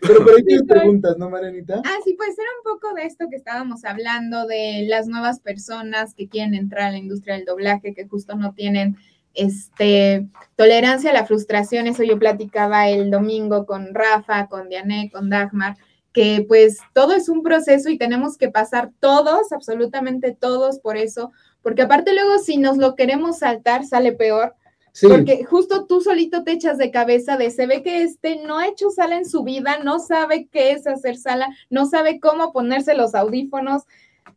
[0.02, 1.80] Pero por ahí tienes Sí, preguntas, ¿no, Marianita?
[1.84, 6.14] Ah, sí, pues era un poco de esto que estábamos hablando, de las nuevas personas
[6.14, 8.96] que quieren entrar a la industria del doblaje, que justo no tienen
[9.34, 10.26] este,
[10.56, 11.86] tolerancia a la frustración.
[11.86, 15.76] Eso yo platicaba el domingo con Rafa, con Diane, con Dagmar,
[16.16, 21.30] que pues todo es un proceso y tenemos que pasar todos, absolutamente todos por eso,
[21.60, 24.54] porque aparte luego si nos lo queremos saltar sale peor,
[24.92, 28.58] Sí, porque justo tú solito te echas de cabeza de se ve que este no
[28.58, 32.50] ha hecho sala en su vida, no sabe qué es hacer sala, no sabe cómo
[32.50, 33.82] ponerse los audífonos.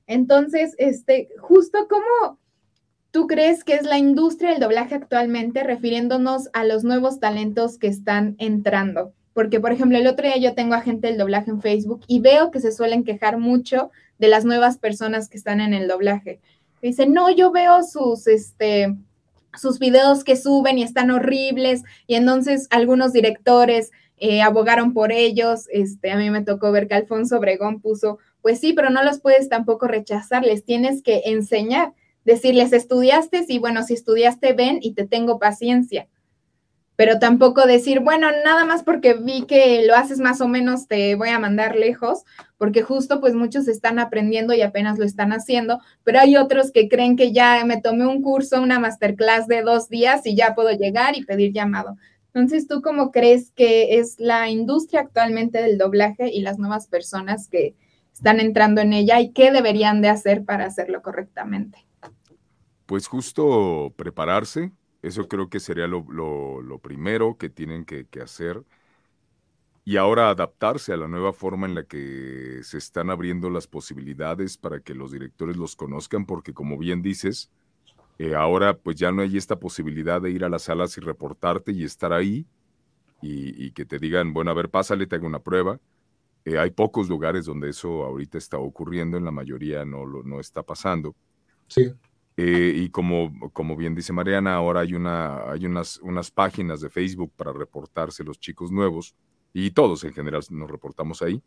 [0.05, 2.39] Entonces, este, justo cómo
[3.11, 7.87] tú crees que es la industria del doblaje actualmente, refiriéndonos a los nuevos talentos que
[7.87, 9.13] están entrando.
[9.39, 12.19] Porque, por ejemplo, el otro día yo tengo a gente del doblaje en Facebook y
[12.19, 16.41] veo que se suelen quejar mucho de las nuevas personas que están en el doblaje.
[16.81, 18.97] Dicen, no, yo veo sus, este,
[19.57, 25.69] sus videos que suben y están horribles y entonces algunos directores eh, abogaron por ellos.
[25.71, 29.21] Este, a mí me tocó ver que Alfonso Obregón puso, pues sí, pero no los
[29.21, 31.93] puedes tampoco rechazar, les tienes que enseñar,
[32.25, 36.09] decirles, estudiaste, sí, bueno, si estudiaste, ven y te tengo paciencia.
[36.99, 41.15] Pero tampoco decir, bueno, nada más porque vi que lo haces más o menos, te
[41.15, 42.25] voy a mandar lejos,
[42.57, 46.89] porque justo pues muchos están aprendiendo y apenas lo están haciendo, pero hay otros que
[46.89, 50.71] creen que ya me tomé un curso, una masterclass de dos días y ya puedo
[50.71, 51.95] llegar y pedir llamado.
[52.33, 57.47] Entonces, ¿tú cómo crees que es la industria actualmente del doblaje y las nuevas personas
[57.47, 57.75] que
[58.19, 61.85] están entrando en ella y qué deberían de hacer para hacerlo correctamente.
[62.85, 68.63] Pues justo prepararse, eso creo que sería lo, primero que tienen que, que hacer
[69.89, 74.55] y ahora adaptarse a la nueva forma en la que se están abriendo las posibilidades
[74.55, 77.49] para que los directores los conozcan, porque como bien dices,
[78.19, 81.71] eh, ahora pues ya no hay esta posibilidad de ir a las salas y reportarte
[81.71, 82.45] y estar ahí
[83.21, 85.79] y, que te digan, bueno, a ver, pásale, te hago una prueba.
[86.45, 90.39] Eh, hay pocos lugares donde eso ahorita está ocurriendo, en la mayoría no, lo, no
[90.39, 91.15] está pasando.
[91.67, 91.91] Sí.
[92.41, 96.89] Eh, y como, como bien dice Mariana, ahora hay, una, hay unas, unas páginas de
[96.89, 99.13] Facebook para reportarse los chicos nuevos
[99.51, 101.43] y todos en general nos reportamos ahí.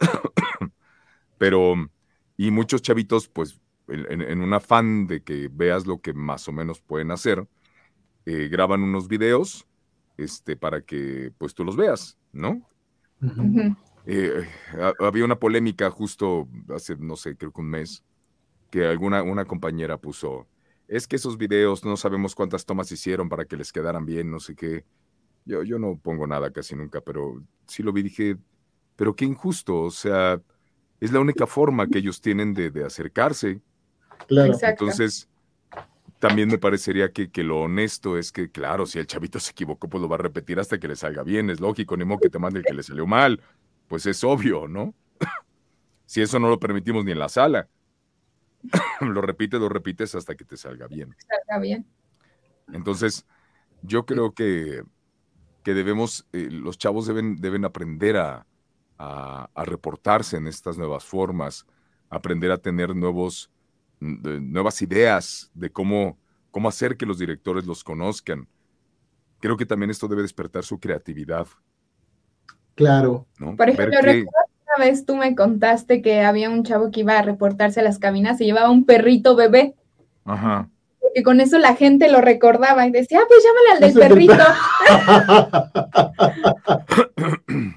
[1.38, 1.76] Pero,
[2.36, 6.80] y muchos chavitos, pues, en, un afán de que veas lo que más o menos
[6.80, 7.46] pueden hacer,
[8.24, 9.64] eh, graban unos videos
[10.16, 12.68] este, para que, pues, tú los veas, ¿no?
[14.06, 14.44] Eh,
[14.98, 18.02] había una polémica justo hace, no sé, creo que un mes,
[18.70, 20.46] que alguna una compañera puso,
[20.88, 24.40] es que esos videos no sabemos cuántas tomas hicieron para que les quedaran bien, no
[24.40, 24.84] sé qué.
[25.44, 28.36] Yo, yo no pongo nada casi nunca, pero sí lo vi, dije,
[28.96, 30.40] pero qué injusto, o sea,
[31.00, 33.60] es la única forma que ellos tienen de, acercarse.
[34.26, 34.56] Claro.
[34.60, 35.28] Entonces,
[36.18, 39.88] también me parecería que, que, lo honesto es que, claro, si el chavito se equivocó,
[39.88, 42.30] pues lo va a repetir hasta que le salga bien, es lógico, ni modo que
[42.30, 43.40] te mande el que le salió mal,
[43.88, 44.94] pues es obvio, ¿no?
[46.06, 47.68] si eso no lo permitimos ni en la sala,
[49.00, 51.14] lo repites, lo repites hasta que te salga bien.
[51.28, 51.86] Salga bien.
[52.72, 53.26] Entonces,
[53.82, 54.82] yo creo que
[55.66, 58.46] que debemos, eh, los chavos deben, deben aprender a,
[59.56, 61.66] reportarse en estas nuevas formas,
[62.08, 63.50] aprender a tener nuevos,
[63.98, 66.20] nuevas ideas de cómo,
[66.52, 68.46] cómo hacer que los directores los conozcan.
[69.40, 71.48] Creo que también esto debe despertar su creatividad.
[72.76, 73.26] Claro.
[73.56, 73.98] Por ejemplo,
[74.76, 77.98] una vez tú me contaste que había un chavo que iba a reportarse a las
[77.98, 79.74] cabinas y llevaba un perrito bebé.
[80.24, 80.68] Ajá
[81.14, 84.34] que con eso la gente lo recordaba y decía, ah, pues llámale al del perrito.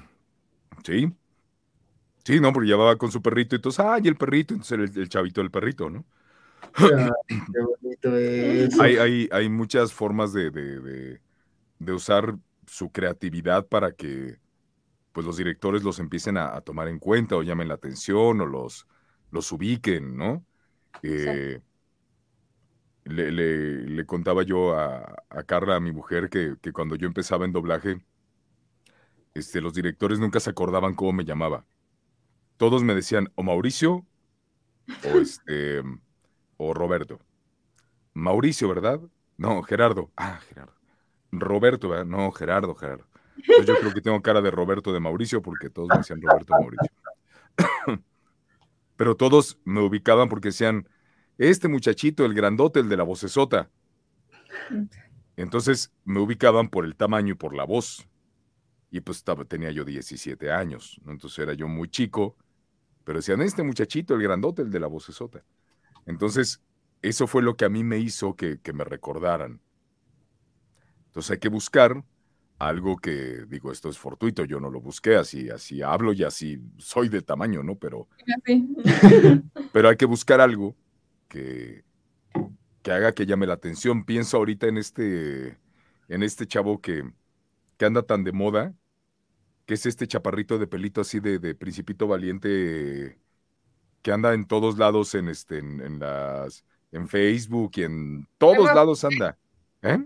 [0.84, 1.12] Sí.
[2.24, 5.08] Sí, no, porque llevaba con su perrito y entonces, ay, el perrito, entonces el, el
[5.08, 6.04] chavito del perrito, ¿no?
[6.76, 8.78] qué bonito es.
[8.78, 11.20] Hay, hay, hay muchas formas de, de,
[11.78, 12.36] de, usar
[12.66, 14.38] su creatividad para que
[15.12, 18.86] pues los directores los empiecen a, tomar en cuenta o llamen la atención o los,
[19.30, 20.44] los ubiquen, ¿no?
[21.02, 21.60] Eh,
[23.04, 28.00] le, contaba yo a, Carla, a mi mujer, que, cuando yo empezaba en doblaje,
[29.34, 31.64] este, los directores nunca se acordaban cómo me llamaba.
[32.56, 34.06] Todos me decían o Mauricio
[35.04, 35.82] o, este,
[36.56, 37.20] o Roberto.
[38.12, 39.00] Mauricio, ¿verdad?
[39.36, 40.10] No, Gerardo.
[40.16, 40.74] Ah, Gerardo.
[41.32, 42.06] Roberto, ¿verdad?
[42.06, 43.09] No, Gerardo, Gerardo.
[43.66, 46.92] Yo creo que tengo cara de Roberto de Mauricio porque todos me decían Roberto Mauricio.
[48.96, 50.88] Pero todos me ubicaban porque decían,
[51.38, 53.70] este muchachito, el grandote, el de la vocesota.
[55.36, 58.06] Entonces me ubicaban por el tamaño y por la voz.
[58.90, 62.36] Y pues estaba, tenía yo 17 años, entonces era yo muy chico,
[63.04, 65.44] pero decían, este muchachito, el grandote, el de la vocesota.
[66.06, 66.60] Entonces,
[67.02, 69.60] eso fue lo que a mí me hizo que, me recordaran.
[71.06, 72.04] Entonces hay que buscar
[72.60, 76.60] algo que, digo, esto es fortuito, yo no lo busqué, así, así hablo y así
[76.76, 77.76] soy de tamaño, ¿no?
[77.76, 78.06] Pero,
[79.72, 80.76] pero hay que buscar algo
[81.26, 81.84] que,
[82.82, 84.04] que haga que llame la atención.
[84.04, 85.58] Pienso ahorita en este,
[86.08, 87.10] en este chavo que,
[87.78, 88.74] que anda tan de moda,
[89.64, 93.18] que es este chaparrito de pelito así de, de principito valiente,
[94.02, 99.02] que anda en todos lados en este, en, las, en Facebook y en todos lados
[99.02, 99.38] anda.
[99.80, 99.98] ¿Eh?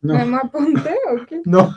[0.00, 0.26] No.
[0.26, 1.42] ¿Me apunté o qué?
[1.44, 1.74] No.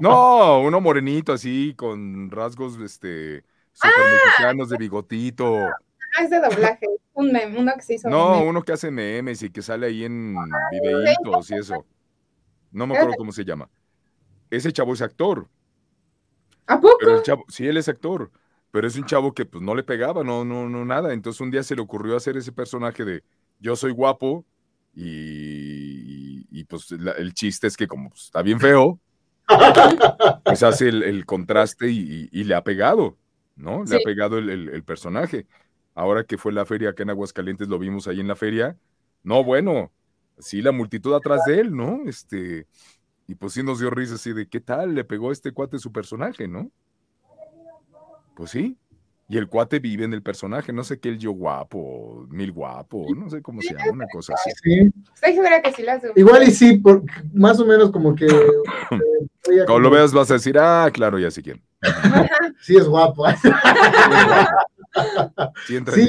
[0.00, 3.44] no, uno morenito así, con rasgos este
[3.82, 5.66] mexicanos de bigotito.
[5.66, 6.86] Ah, es de doblaje.
[7.14, 8.08] Un meme, uno que se hizo.
[8.08, 10.36] No, uno que hace memes y que sale ahí en
[10.70, 11.86] videitos y eso.
[12.72, 13.70] No me acuerdo cómo se llama.
[14.50, 15.48] Ese chavo es actor.
[16.66, 16.96] ¿A poco?
[17.00, 18.30] Pero el chavo, sí, él es actor.
[18.70, 21.14] Pero es un chavo que pues no le pegaba, no, no, no, nada.
[21.14, 23.22] Entonces un día se le ocurrió hacer ese personaje de
[23.58, 24.44] yo soy guapo
[24.94, 25.55] y,
[26.64, 29.00] pues el chiste es que como pues, está bien feo,
[30.44, 33.16] pues hace el, contraste y, le ha pegado,
[33.54, 33.84] ¿no?
[33.84, 35.46] Le ha pegado el personaje
[35.96, 38.78] ahora que fue la feria acá en Aguascalientes, lo vimos ahí en la feria.
[39.24, 39.90] No, bueno,
[40.38, 42.02] sí, la multitud atrás de él, ¿no?
[42.06, 42.68] Este,
[43.26, 45.78] y pues sí nos dio risa así de qué tal le pegó a este cuate
[45.78, 46.70] su personaje, ¿no?
[48.36, 48.76] Pues sí.
[49.28, 53.08] Y el cuate vive en el personaje, no sé qué el yo guapo, mil guapo,
[53.16, 54.50] no sé cómo se llama, una cosa así.
[54.62, 54.92] Sí.
[55.14, 57.02] Estoy segura que sí la Igual y sí, por,
[57.34, 58.26] más o menos como que.
[59.48, 61.62] Eh, Cuando lo veas vas a decir, ah, claro, ya sé quién.
[62.60, 63.24] sí es guapo.
[63.30, 63.48] Sí,
[65.68, 66.08] Sí, eso es,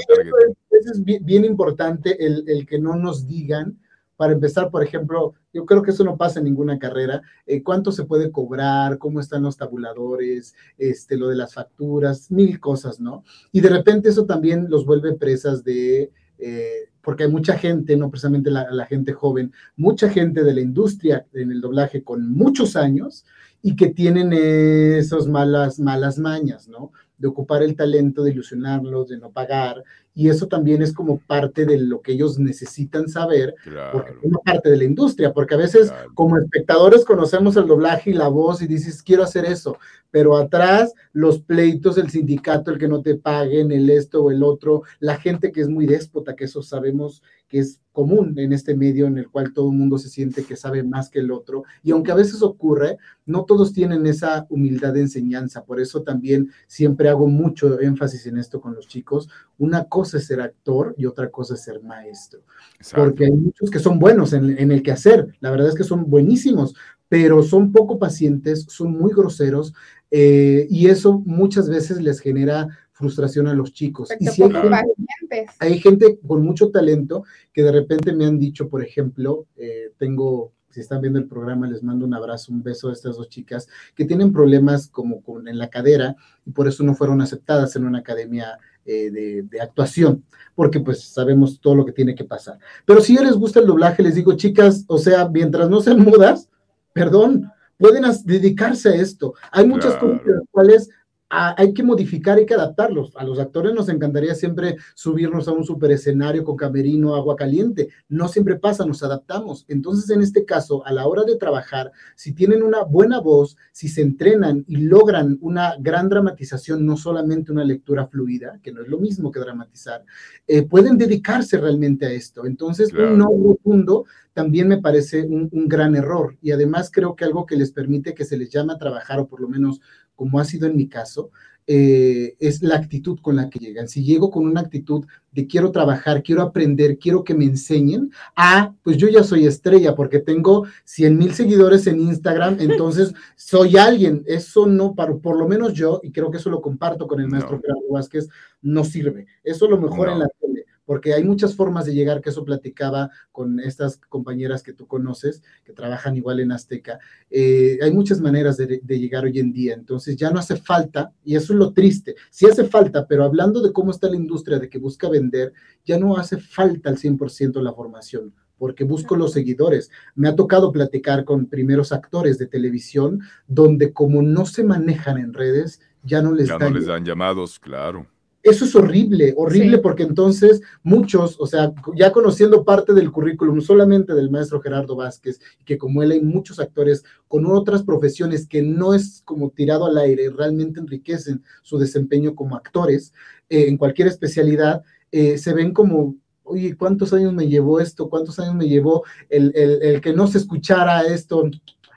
[0.72, 3.78] eso es bien, bien importante, el, el que no nos digan.
[4.18, 7.22] Para empezar, por ejemplo, yo creo que eso no pasa en ninguna carrera.
[7.46, 8.98] eh, ¿Cuánto se puede cobrar?
[8.98, 10.56] ¿Cómo están los tabuladores?
[10.78, 13.24] Este, lo de las facturas, mil cosas, ¿no?
[13.52, 18.10] Y de repente eso también los vuelve presas de, eh, porque hay mucha gente, no
[18.10, 23.26] precisamente la, gente joven, mucha gente de la industria en el doblaje con muchos años
[23.62, 26.92] y que tienen esas malas, malas mañas, ¿no?
[27.18, 29.84] De ocupar el talento, de ilusionarlos, de no pagar.
[30.18, 34.24] Y eso también es como parte de lo que ellos necesitan saber, porque Claro, es
[34.24, 36.12] una parte de la industria, porque a veces claro.
[36.16, 39.78] como espectadores conocemos el doblaje y la voz y dices, quiero hacer eso,
[40.10, 44.42] pero atrás los pleitos, el sindicato, el que no te paguen, el esto o el
[44.42, 48.76] otro, la gente que es muy déspota, que eso sabemos que es común en este
[48.76, 51.64] medio en el cual todo el mundo se siente que sabe más que el otro,
[51.84, 56.50] y aunque a veces ocurre, no todos tienen esa humildad de enseñanza, por eso también
[56.68, 61.06] siempre hago mucho énfasis en esto con los chicos, una cosa es ser actor y
[61.06, 62.42] otra cosa es ser maestro
[62.78, 63.06] Exacto.
[63.06, 66.10] porque hay muchos que son buenos en, en el quehacer, la verdad es que son
[66.10, 66.76] buenísimos,
[67.10, 69.74] pero son poco pacientes, son muy groseros
[70.12, 74.10] eh, y eso muchas veces les genera frustración a los chicos.
[74.20, 75.56] Y Perfecto, si hay gente, pacientes.
[75.60, 80.54] hay gente con mucho talento que de repente me han dicho, por ejemplo, eh, tengo,
[80.70, 83.68] si están viendo el programa, les mando un abrazo, un beso a estas dos chicas
[83.96, 87.86] que tienen problemas como con, en la cadera y por eso no fueron aceptadas en
[87.86, 88.58] una academia
[88.88, 90.24] eh, de, de actuación,
[90.56, 92.58] porque pues sabemos todo lo que tiene que pasar.
[92.86, 96.00] Pero si ya les gusta el doblaje, les digo, chicas, o sea, mientras no sean
[96.00, 96.50] mudas,
[96.94, 99.34] perdón, pueden dedicarse a esto.
[99.52, 100.14] Hay muchas Claro.
[100.14, 100.90] cosas de las cuales
[101.30, 103.12] hay que modificar, hay que adaptarlos.
[103.18, 107.90] A los actores nos encantaría siempre subirnos a un super escenario con camerino, agua caliente.
[108.08, 109.66] No siempre pasa, nos adaptamos.
[109.68, 113.90] Entonces, en este caso, a la hora de trabajar, si tienen una buena voz, si
[113.90, 118.88] se entrenan y logran una gran dramatización, no solamente una lectura fluida, que no es
[118.88, 120.06] lo mismo que dramatizar,
[120.48, 122.46] eh, pueden dedicarse realmente a esto.
[122.46, 123.12] Entonces, Claro.
[123.12, 126.38] un no rotundo también me parece un, un gran error.
[126.42, 129.28] Y además creo que algo que les permite que se les llame a trabajar, o
[129.28, 129.82] por lo menos
[130.18, 131.32] como ha sido en mi caso,
[131.70, 133.90] eh, es la actitud con la que llegan.
[133.90, 138.74] Si llego con una actitud de quiero trabajar, quiero aprender, quiero que me enseñen, ah,
[138.84, 144.24] pues yo ya soy estrella porque tengo 100 mil seguidores en Instagram, entonces soy alguien.
[144.28, 147.28] Eso no, para, por lo menos yo, y creo que eso lo comparto con el
[147.28, 147.62] maestro No.
[147.62, 148.30] Gerardo Vázquez,
[148.62, 149.28] no sirve.
[149.44, 153.12] Eso lo mejor en la tele, porque hay muchas formas de llegar, que eso platicaba
[153.34, 156.98] con estas compañeras que tú conoces, que trabajan igual en Azteca.
[157.30, 161.12] Eh, hay muchas maneras de, de llegar hoy en día, entonces ya no hace falta,
[161.26, 164.60] y eso es lo triste, sí hace falta, pero hablando de cómo está la industria,
[164.60, 165.52] de que busca vender,
[165.84, 169.92] ya no hace falta al 100% la formación porque busco los seguidores.
[170.16, 175.34] Me ha tocado platicar con primeros actores de televisión donde como no se manejan en
[175.34, 178.08] redes, ya no les Ya no dan les dan llamados, claro.
[178.50, 179.82] Eso es horrible, horrible Sí.
[179.84, 185.40] porque entonces muchos, o sea, ya conociendo parte del currículum solamente del maestro Gerardo Vázquez,
[185.66, 189.98] que como él hay muchos actores con otras profesiones que no es como tirado al
[189.98, 193.14] aire, realmente enriquecen su desempeño como actores
[193.50, 194.82] eh, en cualquier especialidad,
[195.12, 198.10] eh, se ven como, oye, ¿cuántos años me llevó esto?
[198.10, 201.50] ¿Cuántos años me llevó el, el- el que no se escuchara esto?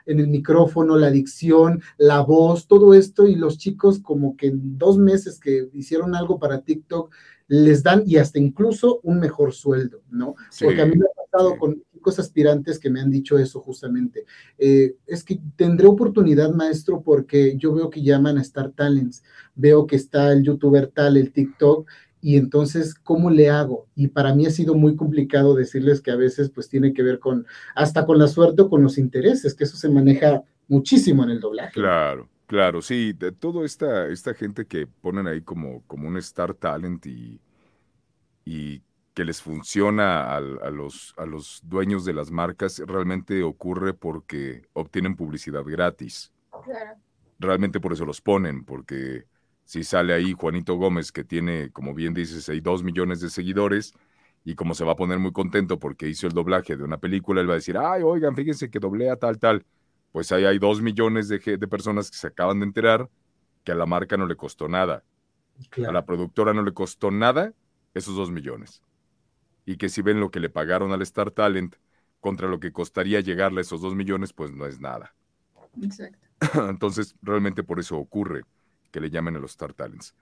[0.05, 4.77] En el micrófono, la dicción, la voz, todo esto, y los chicos como que en
[4.77, 7.13] dos meses que hicieron algo para TikTok,
[7.47, 10.35] les dan y hasta incluso un mejor sueldo, ¿no?
[10.49, 11.59] Sí, Porque a mí me ha pasado sí.
[11.59, 14.25] con chicos aspirantes que me han dicho eso justamente.
[14.57, 19.21] Eh, es que tendré oportunidad, maestro, porque yo veo que llaman a Star Talents,
[19.53, 21.89] veo que está el youtuber tal, el TikTok,
[22.21, 23.87] y entonces, ¿cómo le hago?
[23.95, 27.19] Y para mí ha sido muy complicado decirles que a veces pues tiene que ver
[27.19, 27.45] con,
[27.75, 31.39] hasta con la suerte o con los intereses, que eso se maneja muchísimo en el
[31.39, 31.73] doblaje.
[31.73, 36.53] Claro, claro, sí, de toda esta, esta gente que ponen ahí como, como un star
[36.53, 37.41] talent y,
[38.45, 38.81] y
[39.13, 44.63] que les funciona al- a, los, a los dueños de las marcas, realmente ocurre porque
[44.73, 46.31] obtienen publicidad gratis.
[46.63, 46.97] Claro.
[47.39, 49.25] Realmente por eso los ponen, porque
[49.71, 53.93] si sale ahí Juanito Gómez, que tiene, como bien dices, ahí dos millones de seguidores,
[54.43, 57.39] y como se va a poner muy contento porque hizo el doblaje de una película,
[57.39, 59.65] él va a decir, ay, oigan, fíjense que doblea tal, tal.
[60.11, 63.09] Pues ahí hay dos millones de, de personas que se acaban de enterar
[63.63, 65.05] que a la marca no le costó nada.
[65.87, 67.53] A la productora no le costó nada
[67.93, 68.83] esos dos millones.
[69.65, 71.77] Y que si ven lo que le pagaron al Star Talent
[72.19, 75.15] contra lo que costaría llegarle a esos dos millones, pues no es nada.
[75.81, 76.27] Exacto.
[76.69, 78.43] Entonces, realmente por eso ocurre
[78.91, 80.15] que le llamen a los Star Talents.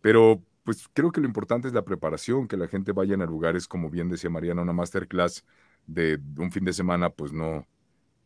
[0.00, 3.68] Pero, pues creo que lo importante es la preparación, que la gente vaya a lugares,
[3.68, 5.44] como bien decía Mariana, una masterclass
[5.86, 7.66] de un fin de semana, pues no,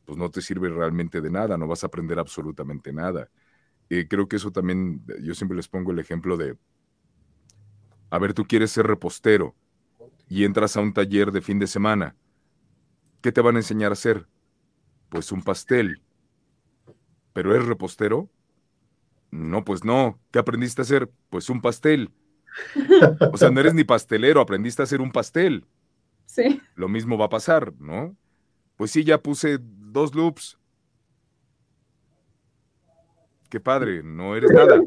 [0.05, 3.31] pues no te sirve realmente de nada, no vas a aprender absolutamente nada.
[3.91, 6.57] Eh, creo que eso también, yo siempre les pongo el ejemplo de,
[8.11, 9.55] A ver, tú quieres ser repostero
[10.29, 12.15] y entras a un taller de fin de semana.
[13.23, 14.29] ¿Qué te van a enseñar a hacer?
[15.09, 16.03] Pues un pastel.
[17.33, 18.31] ¿Pero es repostero?
[19.33, 20.21] No, pues no.
[20.31, 21.11] ¿Qué aprendiste a hacer?
[21.31, 22.11] Pues un pastel.
[23.33, 25.67] O sea, no eres ni pastelero, aprendiste a hacer un pastel.
[26.27, 26.61] Sí.
[26.77, 28.15] Lo mismo va a pasar, ¿no?
[28.77, 30.59] Pues sí, ya puse dos loops.
[33.49, 34.81] Qué padre, no eres nada.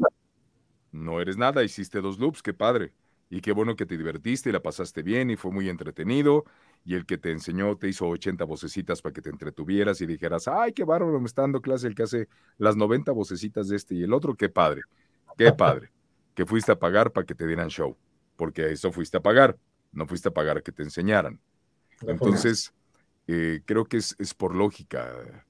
[0.92, 2.92] No eres nada, hiciste dos loops, qué padre.
[3.28, 6.44] Y qué bueno que te divertiste y la pasaste bien y fue muy entretenido.
[6.86, 10.46] Y el que te enseñó te hizo 80 vocecitas para que te entretuvieras y dijeras,
[10.46, 12.28] ay, qué bárbaro, me está dando clase el que hace
[12.58, 14.82] las 90 vocecitas de este y el otro, qué padre,
[15.36, 15.90] qué padre.
[16.34, 17.96] Que fuiste a pagar para que te dieran show,
[18.36, 19.58] porque eso fuiste a pagar,
[19.90, 21.40] no fuiste a pagar a que te enseñaran.
[22.02, 22.72] Entonces,
[23.26, 25.44] eh, creo que es, es por lógica.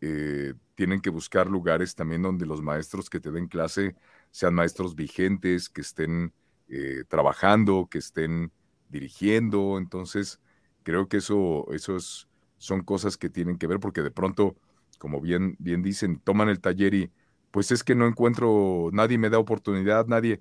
[0.00, 3.96] Eh, tienen que buscar lugares también donde los maestros que te den clase
[4.30, 6.32] sean maestros vigentes, que estén
[6.68, 8.50] eh, trabajando, que estén
[8.88, 9.76] dirigiendo.
[9.76, 10.40] Entonces,
[10.82, 12.28] creo que eso, eso es,
[12.58, 14.56] son cosas que tienen que ver porque de pronto,
[14.98, 17.10] como bien, bien dicen, toman el taller y
[17.50, 20.40] pues es que no encuentro, nadie me da oportunidad, nadie.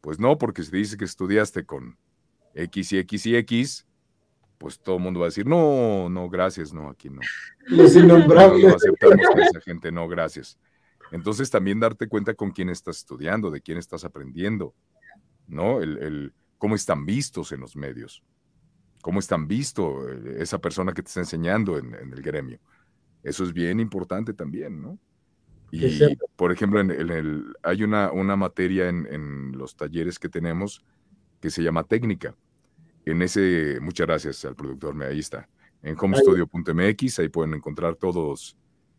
[0.00, 1.98] Pues no, porque si te dice que estudiaste con
[2.54, 3.86] X y X y X,
[4.58, 7.20] pues todo el mundo va a decir, no, no, gracias, no, aquí no.
[7.66, 8.62] Los innombrables.
[8.62, 10.58] No, no aceptamos a esa gente, no, gracias.
[11.12, 14.74] Entonces también darte cuenta con quién estás estudiando, de quién estás aprendiendo,
[15.46, 15.80] ¿no?
[15.80, 18.22] El, el cómo están vistos en los medios,
[19.02, 22.58] cómo están vistos esa persona que te está enseñando en, en, el gremio.
[23.22, 24.98] Eso es bien importante también, ¿no?
[25.72, 30.28] Y, por ejemplo, en, en el, hay una, una materia en, en los talleres que
[30.28, 30.84] tenemos
[31.40, 32.36] que se llama técnica.
[33.04, 35.48] En ese, muchas gracias al productor, ahí está,
[35.82, 38.56] en homestudio.mx, ahí pueden encontrar todos,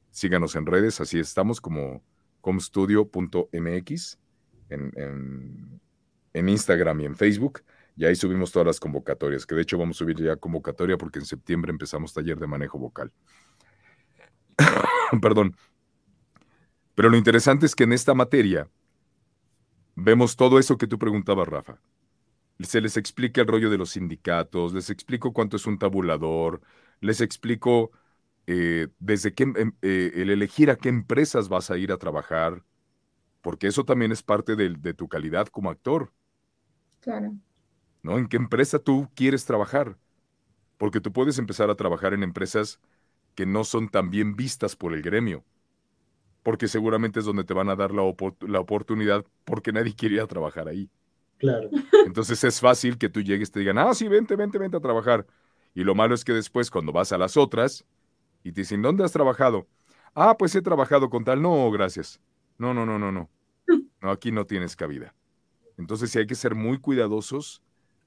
[0.09, 2.03] síganos en redes, así estamos como
[2.41, 4.19] homestudio.mx,
[4.69, 5.79] en,
[6.33, 7.61] en, Instagram y en Facebook,
[7.95, 11.19] y ahí subimos todas las convocatorias, que de hecho vamos a subir ya convocatoria porque
[11.19, 13.11] en septiembre empezamos taller de manejo vocal.
[15.21, 15.55] Perdón.
[16.95, 18.69] Pero lo interesante es que en esta materia
[19.95, 21.79] vemos todo eso que tú preguntabas, Rafa
[22.63, 26.61] se les explica el rollo de los sindicatos, les explico cuánto es un tabulador,
[26.99, 27.91] les explico
[28.47, 32.63] eh, desde qué, eh, el elegir a qué empresas vas a ir a trabajar,
[33.41, 36.11] porque eso también es parte de, tu calidad como actor.
[36.99, 37.33] Claro.
[38.03, 38.17] ¿No?
[38.17, 39.97] ¿En qué empresa tú quieres trabajar?
[40.77, 42.79] Porque tú puedes empezar a trabajar en empresas
[43.35, 45.45] que no son tan bien vistas por el gremio,
[46.43, 48.03] porque seguramente es donde te van a dar la,
[48.41, 50.89] la oportunidad porque nadie quiere ir a trabajar ahí.
[51.37, 51.69] Claro.
[52.05, 54.79] Entonces es fácil que tú llegues y te digan, ah, sí, vente, vente, vente a
[54.81, 55.25] trabajar.
[55.73, 57.85] Y lo malo es que después cuando vas a las otras
[58.43, 59.67] y te dicen, ¿dónde has trabajado?
[60.15, 61.41] Ah, pues he trabajado con tal.
[61.41, 62.21] No, gracias.
[62.57, 63.29] No, no, no, no, no.
[64.01, 65.15] No, aquí no tienes cabida.
[65.77, 67.61] Entonces sí hay que ser muy cuidadosos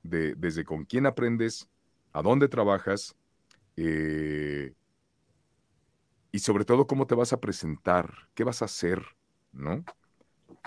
[0.05, 1.69] de, desde con quién aprendes,
[2.13, 3.17] a dónde trabajas
[3.77, 4.73] eh,
[6.31, 9.03] y sobre todo cómo te vas a presentar, qué vas a hacer,
[9.53, 9.85] ¿no?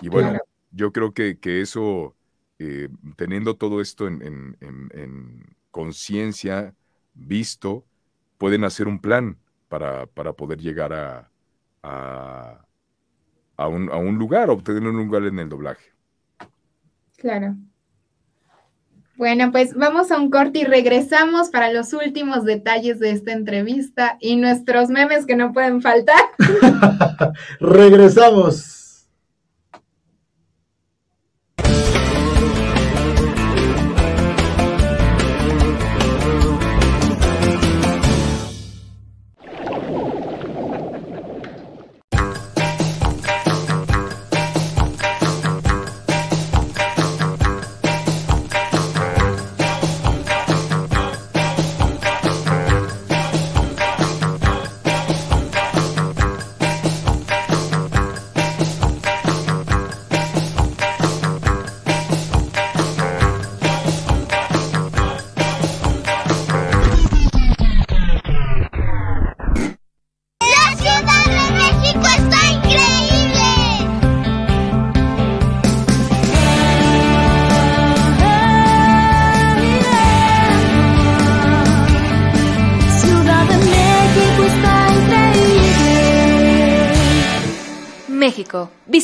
[0.01, 0.45] Y bueno, claro.
[0.71, 2.15] yo creo que, que eso
[2.59, 6.73] eh, teniendo todo esto en, en, en, en conciencia,
[7.13, 7.85] visto,
[8.38, 9.38] pueden hacer un plan
[9.69, 11.31] para, para poder llegar a,
[11.83, 12.65] a,
[13.57, 15.91] a, un, a, un, lugar, obtener un lugar en el doblaje.
[17.17, 17.57] Claro.
[19.18, 24.15] Bueno, pues vamos a un corte y regresamos para los últimos detalles de esta entrevista
[24.20, 26.22] y nuestros memes que no pueden faltar.
[27.59, 28.76] regresamos.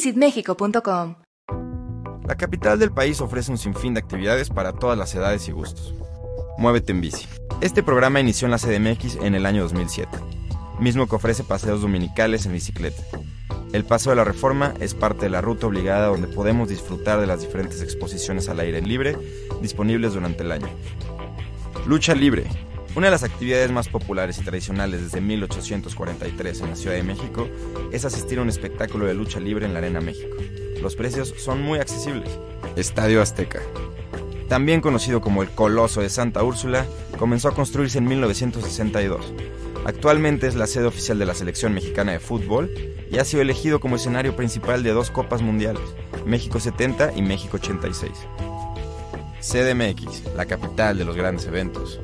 [0.03, 1.15] visitmexico.com.
[2.27, 5.93] La capital del país ofrece un sinfín de actividades para todas las edades y gustos.
[6.57, 7.25] Muévete en bici.
[7.61, 10.09] Este programa inició en la CDMX en el año 2007,
[10.79, 13.01] mismo que ofrece paseos dominicales en bicicleta.
[13.71, 17.27] El Paso de la Reforma es parte de la ruta obligada donde podemos disfrutar de
[17.27, 19.17] las diferentes exposiciones al aire libre
[19.61, 20.67] disponibles durante el año.
[21.87, 22.45] Lucha Libre.
[22.95, 27.49] Una de las actividades más populares y tradicionales desde 1843 en la Ciudad de México
[27.91, 30.37] es asistir a un espectáculo de lucha libre en la Arena México.
[30.79, 32.29] Los precios son muy accesibles.
[32.75, 33.61] Estadio Azteca.
[34.47, 36.85] También conocido como el Coloso de Santa Úrsula,
[37.17, 39.33] comenzó a construirse en 1962.
[39.85, 42.71] Actualmente es la sede oficial de la selección mexicana de fútbol
[43.11, 45.95] y ha sido elegido como escenario principal de dos Copas Mundiales,
[46.27, 48.11] México 70 y México 86.
[49.41, 51.99] CDMX, la capital de los grandes eventos.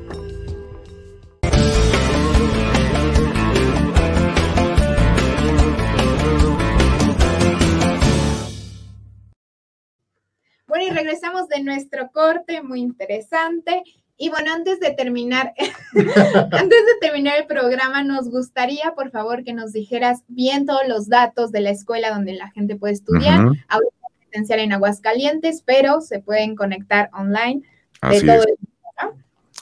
[11.10, 13.82] Regresamos de nuestro corte, muy interesante.
[14.16, 15.54] Y bueno, antes de terminar,
[15.94, 21.08] antes de terminar el programa, nos gustaría, por favor, que nos dijeras bien todos los
[21.08, 23.44] datos de la escuela donde la gente puede estudiar.
[23.46, 23.56] Ujú.
[23.68, 23.96] Ahorita
[24.28, 27.62] presencial en Aguascalientes, pero se pueden conectar online
[28.02, 28.46] de Así todo es.
[28.46, 28.56] el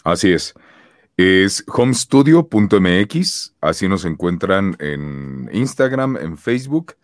[0.04, 0.54] Así es.
[1.16, 6.97] Es homestudio.mx, así nos encuentran en Instagram, en Facebook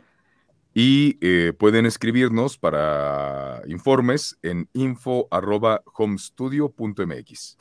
[0.74, 7.58] y eh, pueden escribirnos para informes en info.homestudio.mx.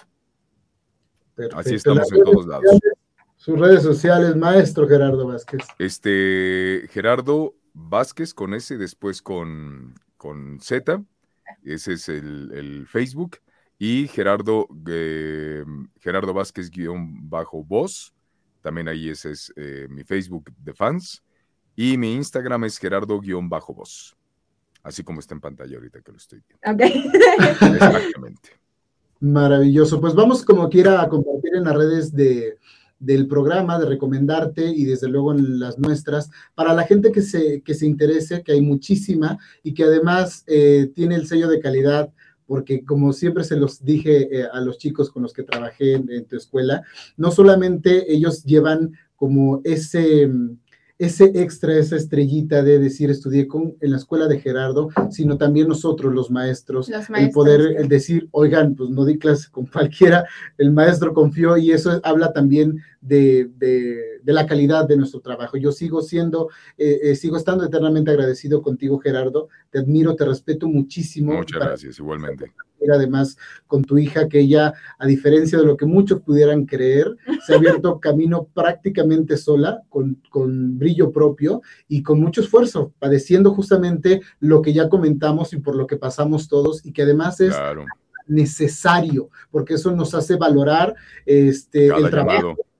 [1.36, 1.59] Perfecto.
[1.59, 2.64] Así estamos en todos lados.
[2.66, 2.97] sociales,
[3.38, 5.64] Sus redes sociales, maestro Gerardo Vázquez.
[5.78, 11.03] Este Gerardo Vázquez con S, después con, con Z,
[11.64, 13.38] ese es el, el Facebook,
[13.78, 15.64] y Gerardo, eh,
[15.99, 18.16] Gerardo Vázquez guion bajo voz,
[18.61, 21.22] también ahí ese es eh, mi Facebook de fans,
[21.76, 24.15] y mi Instagram es Gerardo guion bajo voz,
[24.84, 26.84] así como está en pantalla ahorita que lo estoy viendo.
[26.84, 26.91] Ok.
[27.74, 28.49] Exactamente.
[29.19, 30.01] Maravilloso.
[30.01, 32.57] Pues vamos como quiera a compartir en las redes de,
[32.99, 37.61] del programa, de recomendarte y desde luego en las nuestras, para la gente que se,
[37.61, 42.11] que se interese, que hay muchísima y que además eh, tiene el sello de calidad,
[42.45, 46.11] porque como siempre se los dije eh, a los chicos con los que trabajé en,
[46.11, 46.84] en tu escuela,
[47.17, 50.30] no solamente ellos llevan como ese...
[51.00, 55.68] ese extra, esa estrellita de decir estudié con, en la escuela de Gerardo, sino también
[55.68, 57.76] nosotros los maestros, Los el poder sí.
[57.78, 60.26] el decir, oigan, pues no di clase con cualquiera,
[60.58, 65.58] el maestro confió y eso habla también de, de- de la calidad de nuestro trabajo.
[65.58, 70.68] Yo sigo siendo, eh, eh, sigo estando eternamente agradecido contigo, Gerardo, te admiro, te respeto
[70.70, 71.34] muchísimo.
[71.34, 72.54] Muchas gracias, igualmente.
[72.92, 77.16] Además con tu hija, que ella, a diferencia de lo que muchos pudieran creer,
[77.46, 83.54] se ha abierto camino prácticamente sola, con, con brillo propio y con mucho esfuerzo, padeciendo
[83.54, 87.54] justamente lo que ya comentamos y por lo que pasamos todos, y que además es
[87.54, 87.86] Claro,
[88.28, 92.72] necesario, porque eso nos hace valorar este, cada el trabajo llamado.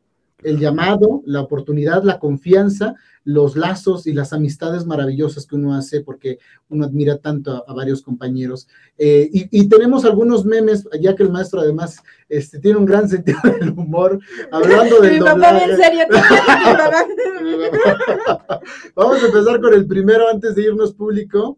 [0.44, 6.02] El llamado, la oportunidad, la confianza, los lazos y las amistades maravillosas que uno hace
[6.02, 6.40] porque
[6.70, 8.68] uno admira tanto a, a varios compañeros.
[8.98, 13.08] Eh, y, y tenemos algunos memes, ya que el maestro además este, tiene un gran
[13.08, 14.20] sentido del humor,
[14.52, 16.06] hablando del Mi papá bien serio.
[18.96, 21.58] Vamos a empezar con el primero antes de irnos público.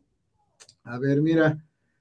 [0.83, 1.57] A ver, mira.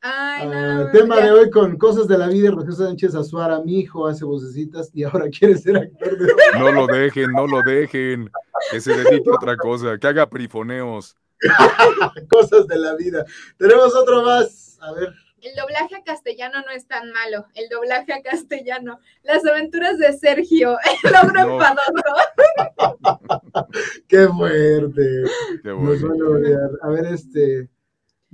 [0.06, 1.24] Ay, Ah, no, tema ya.
[1.24, 2.50] de hoy con cosas de la vida.
[2.50, 6.86] Rocío Sánchez Azuara, mi hijo, hace vocecitas y ahora quiere ser actor de No lo
[6.86, 8.30] dejen, no lo dejen.
[8.70, 11.16] Que se dedique a otra cosa, que haga perifoneos.
[12.30, 13.24] cosas de la vida.
[13.56, 14.76] Tenemos otro más.
[14.82, 15.08] A ver.
[15.40, 17.46] El doblaje a castellano no es tan malo.
[17.54, 18.98] El doblaje a castellano.
[19.22, 20.76] Las aventuras de Sergio.
[21.04, 21.58] El logro No.
[24.08, 25.22] Qué fuerte.
[25.62, 26.30] Qué Nos bueno.
[26.30, 26.86] van a.
[26.86, 27.68] A ver, este.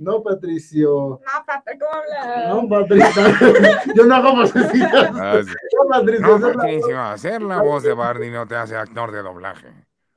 [0.01, 1.19] No, Patricio.
[1.21, 2.49] No, Pata, ¿cómo habla?
[2.49, 3.23] No, Patricio.
[3.95, 5.11] Yo no hago vocecitas.
[5.13, 5.53] Ah, sí.
[5.77, 6.39] No, Patricio.
[6.39, 9.67] No, Patricio, hacer la voz de Barney no te hace actor de doblaje.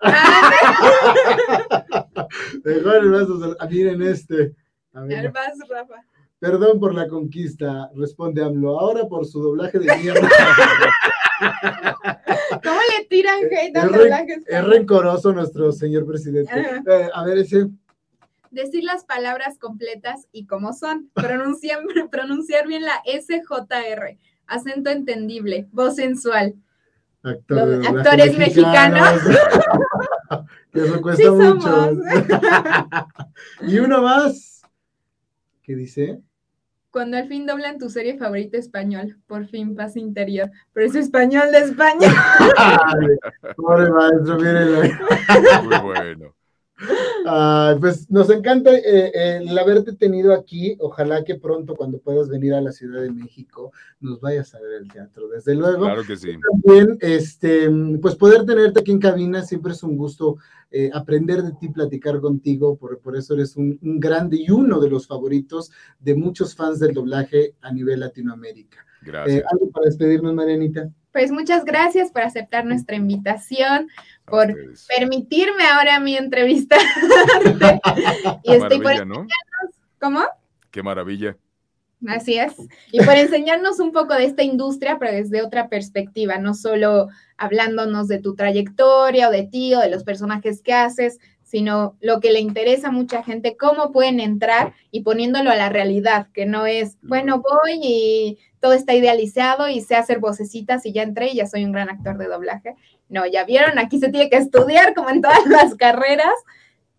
[0.00, 0.50] Ah,
[2.64, 4.54] Mejor el ah, Miren este.
[4.94, 5.96] A a ver, vas, Rafa.
[6.38, 8.80] Perdón por la conquista, responde AMLO.
[8.80, 10.28] Ahora por su doblaje de mierda.
[12.62, 14.42] ¿Cómo le tiran hate al Es, re- doblaje?
[14.46, 16.58] es rencoroso nuestro señor presidente.
[16.86, 17.68] Eh, a ver, ese.
[18.54, 21.10] Decir las palabras completas y como son.
[21.14, 21.80] Pronunciar,
[22.10, 24.16] pronunciar bien la SJR.
[24.46, 25.66] Acento entendible.
[25.72, 26.54] Voz sensual.
[27.22, 29.08] Los actores mexicanos.
[30.72, 31.92] Que Eso cuesta Sí mucho.
[33.62, 34.62] y uno más.
[35.62, 36.20] ¿Qué dice?
[36.90, 40.50] Cuando al fin doblan tu serie favorita español, por fin paz interior.
[40.72, 42.08] Pero es español de España.
[42.56, 43.06] Ay,
[43.56, 44.82] pobre maestro, mírenlo.
[45.62, 46.34] Muy bueno.
[47.26, 48.82] Ah, pues nos encanta eh,
[49.14, 50.76] eh, el haberte tenido aquí.
[50.80, 54.82] Ojalá que pronto, cuando puedas venir a la Ciudad de México, nos vayas a ver
[54.82, 55.28] el teatro.
[55.28, 55.84] Desde luego.
[55.84, 56.32] Claro que sí.
[56.50, 57.70] También, este,
[58.02, 60.36] pues poder tenerte aquí en cabina siempre es un gusto
[60.70, 62.76] eh, aprender de ti, platicar contigo.
[62.76, 65.70] Por, por eso eres un, un grande y uno de los favoritos
[66.00, 68.84] de muchos fans del doblaje a nivel Latinoamérica.
[69.00, 69.38] Gracias.
[69.38, 70.90] Eh, ¿Algo para despedirnos, Marianita?
[71.14, 73.88] Pues muchas gracias por aceptar nuestra invitación,
[74.24, 74.88] por Ustedes.
[74.88, 76.76] permitirme ahora mi entrevista.
[78.42, 79.24] y Qué estoy por ¿no?
[80.00, 80.24] ¿Cómo?
[80.72, 81.36] Qué maravilla.
[82.08, 82.54] Así es.
[82.90, 87.06] Y por enseñarnos un poco de esta industria, pero desde otra perspectiva, no solo
[87.36, 91.20] hablándonos de tu trayectoria o de ti o de los personajes que haces,
[91.54, 95.68] sino lo que le interesa a mucha gente, cómo pueden entrar y poniéndolo a la
[95.68, 100.92] realidad, que no es, bueno, voy y todo está idealizado y sé hacer vocecitas y
[100.92, 102.74] ya entré y ya soy un gran actor de doblaje.
[103.08, 106.34] No, ya vieron, aquí se tiene que estudiar como en todas las carreras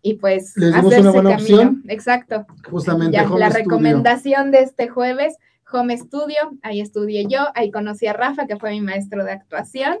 [0.00, 1.56] y pues Les dimos una buena camino.
[1.56, 1.82] opción.
[1.88, 2.46] Exacto.
[2.70, 3.50] Justamente Ya, la Studio.
[3.50, 5.36] recomendación de este jueves,
[5.70, 9.98] Home Studio, ahí estudié yo, ahí conocí a Rafa, que fue mi maestro de actuación.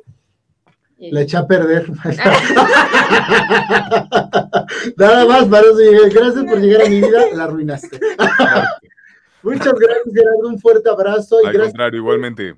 [0.98, 1.90] La eché a perder.
[4.96, 6.08] Nada más, para eso llegué.
[6.08, 8.00] Gracias por llegar a mi vida, la arruinaste.
[9.42, 10.48] Muchas gracias, Gerardo.
[10.48, 12.56] Un fuerte abrazo y Al gracias contrario, igualmente.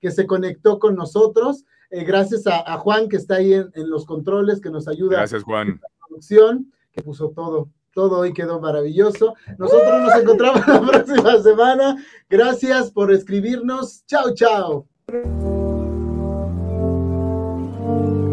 [0.00, 1.64] que se conectó con nosotros.
[1.90, 5.16] Eh, gracias a, a Juan, que está ahí en, en los controles, que nos ayuda
[5.16, 5.68] Gracias, Juan.
[5.68, 7.70] en la producción, que puso todo.
[7.92, 9.34] Todo hoy quedó maravilloso.
[9.58, 11.96] Nosotros nos encontramos la próxima semana.
[12.28, 14.04] Gracias por escribirnos.
[14.06, 14.86] Chao, chao.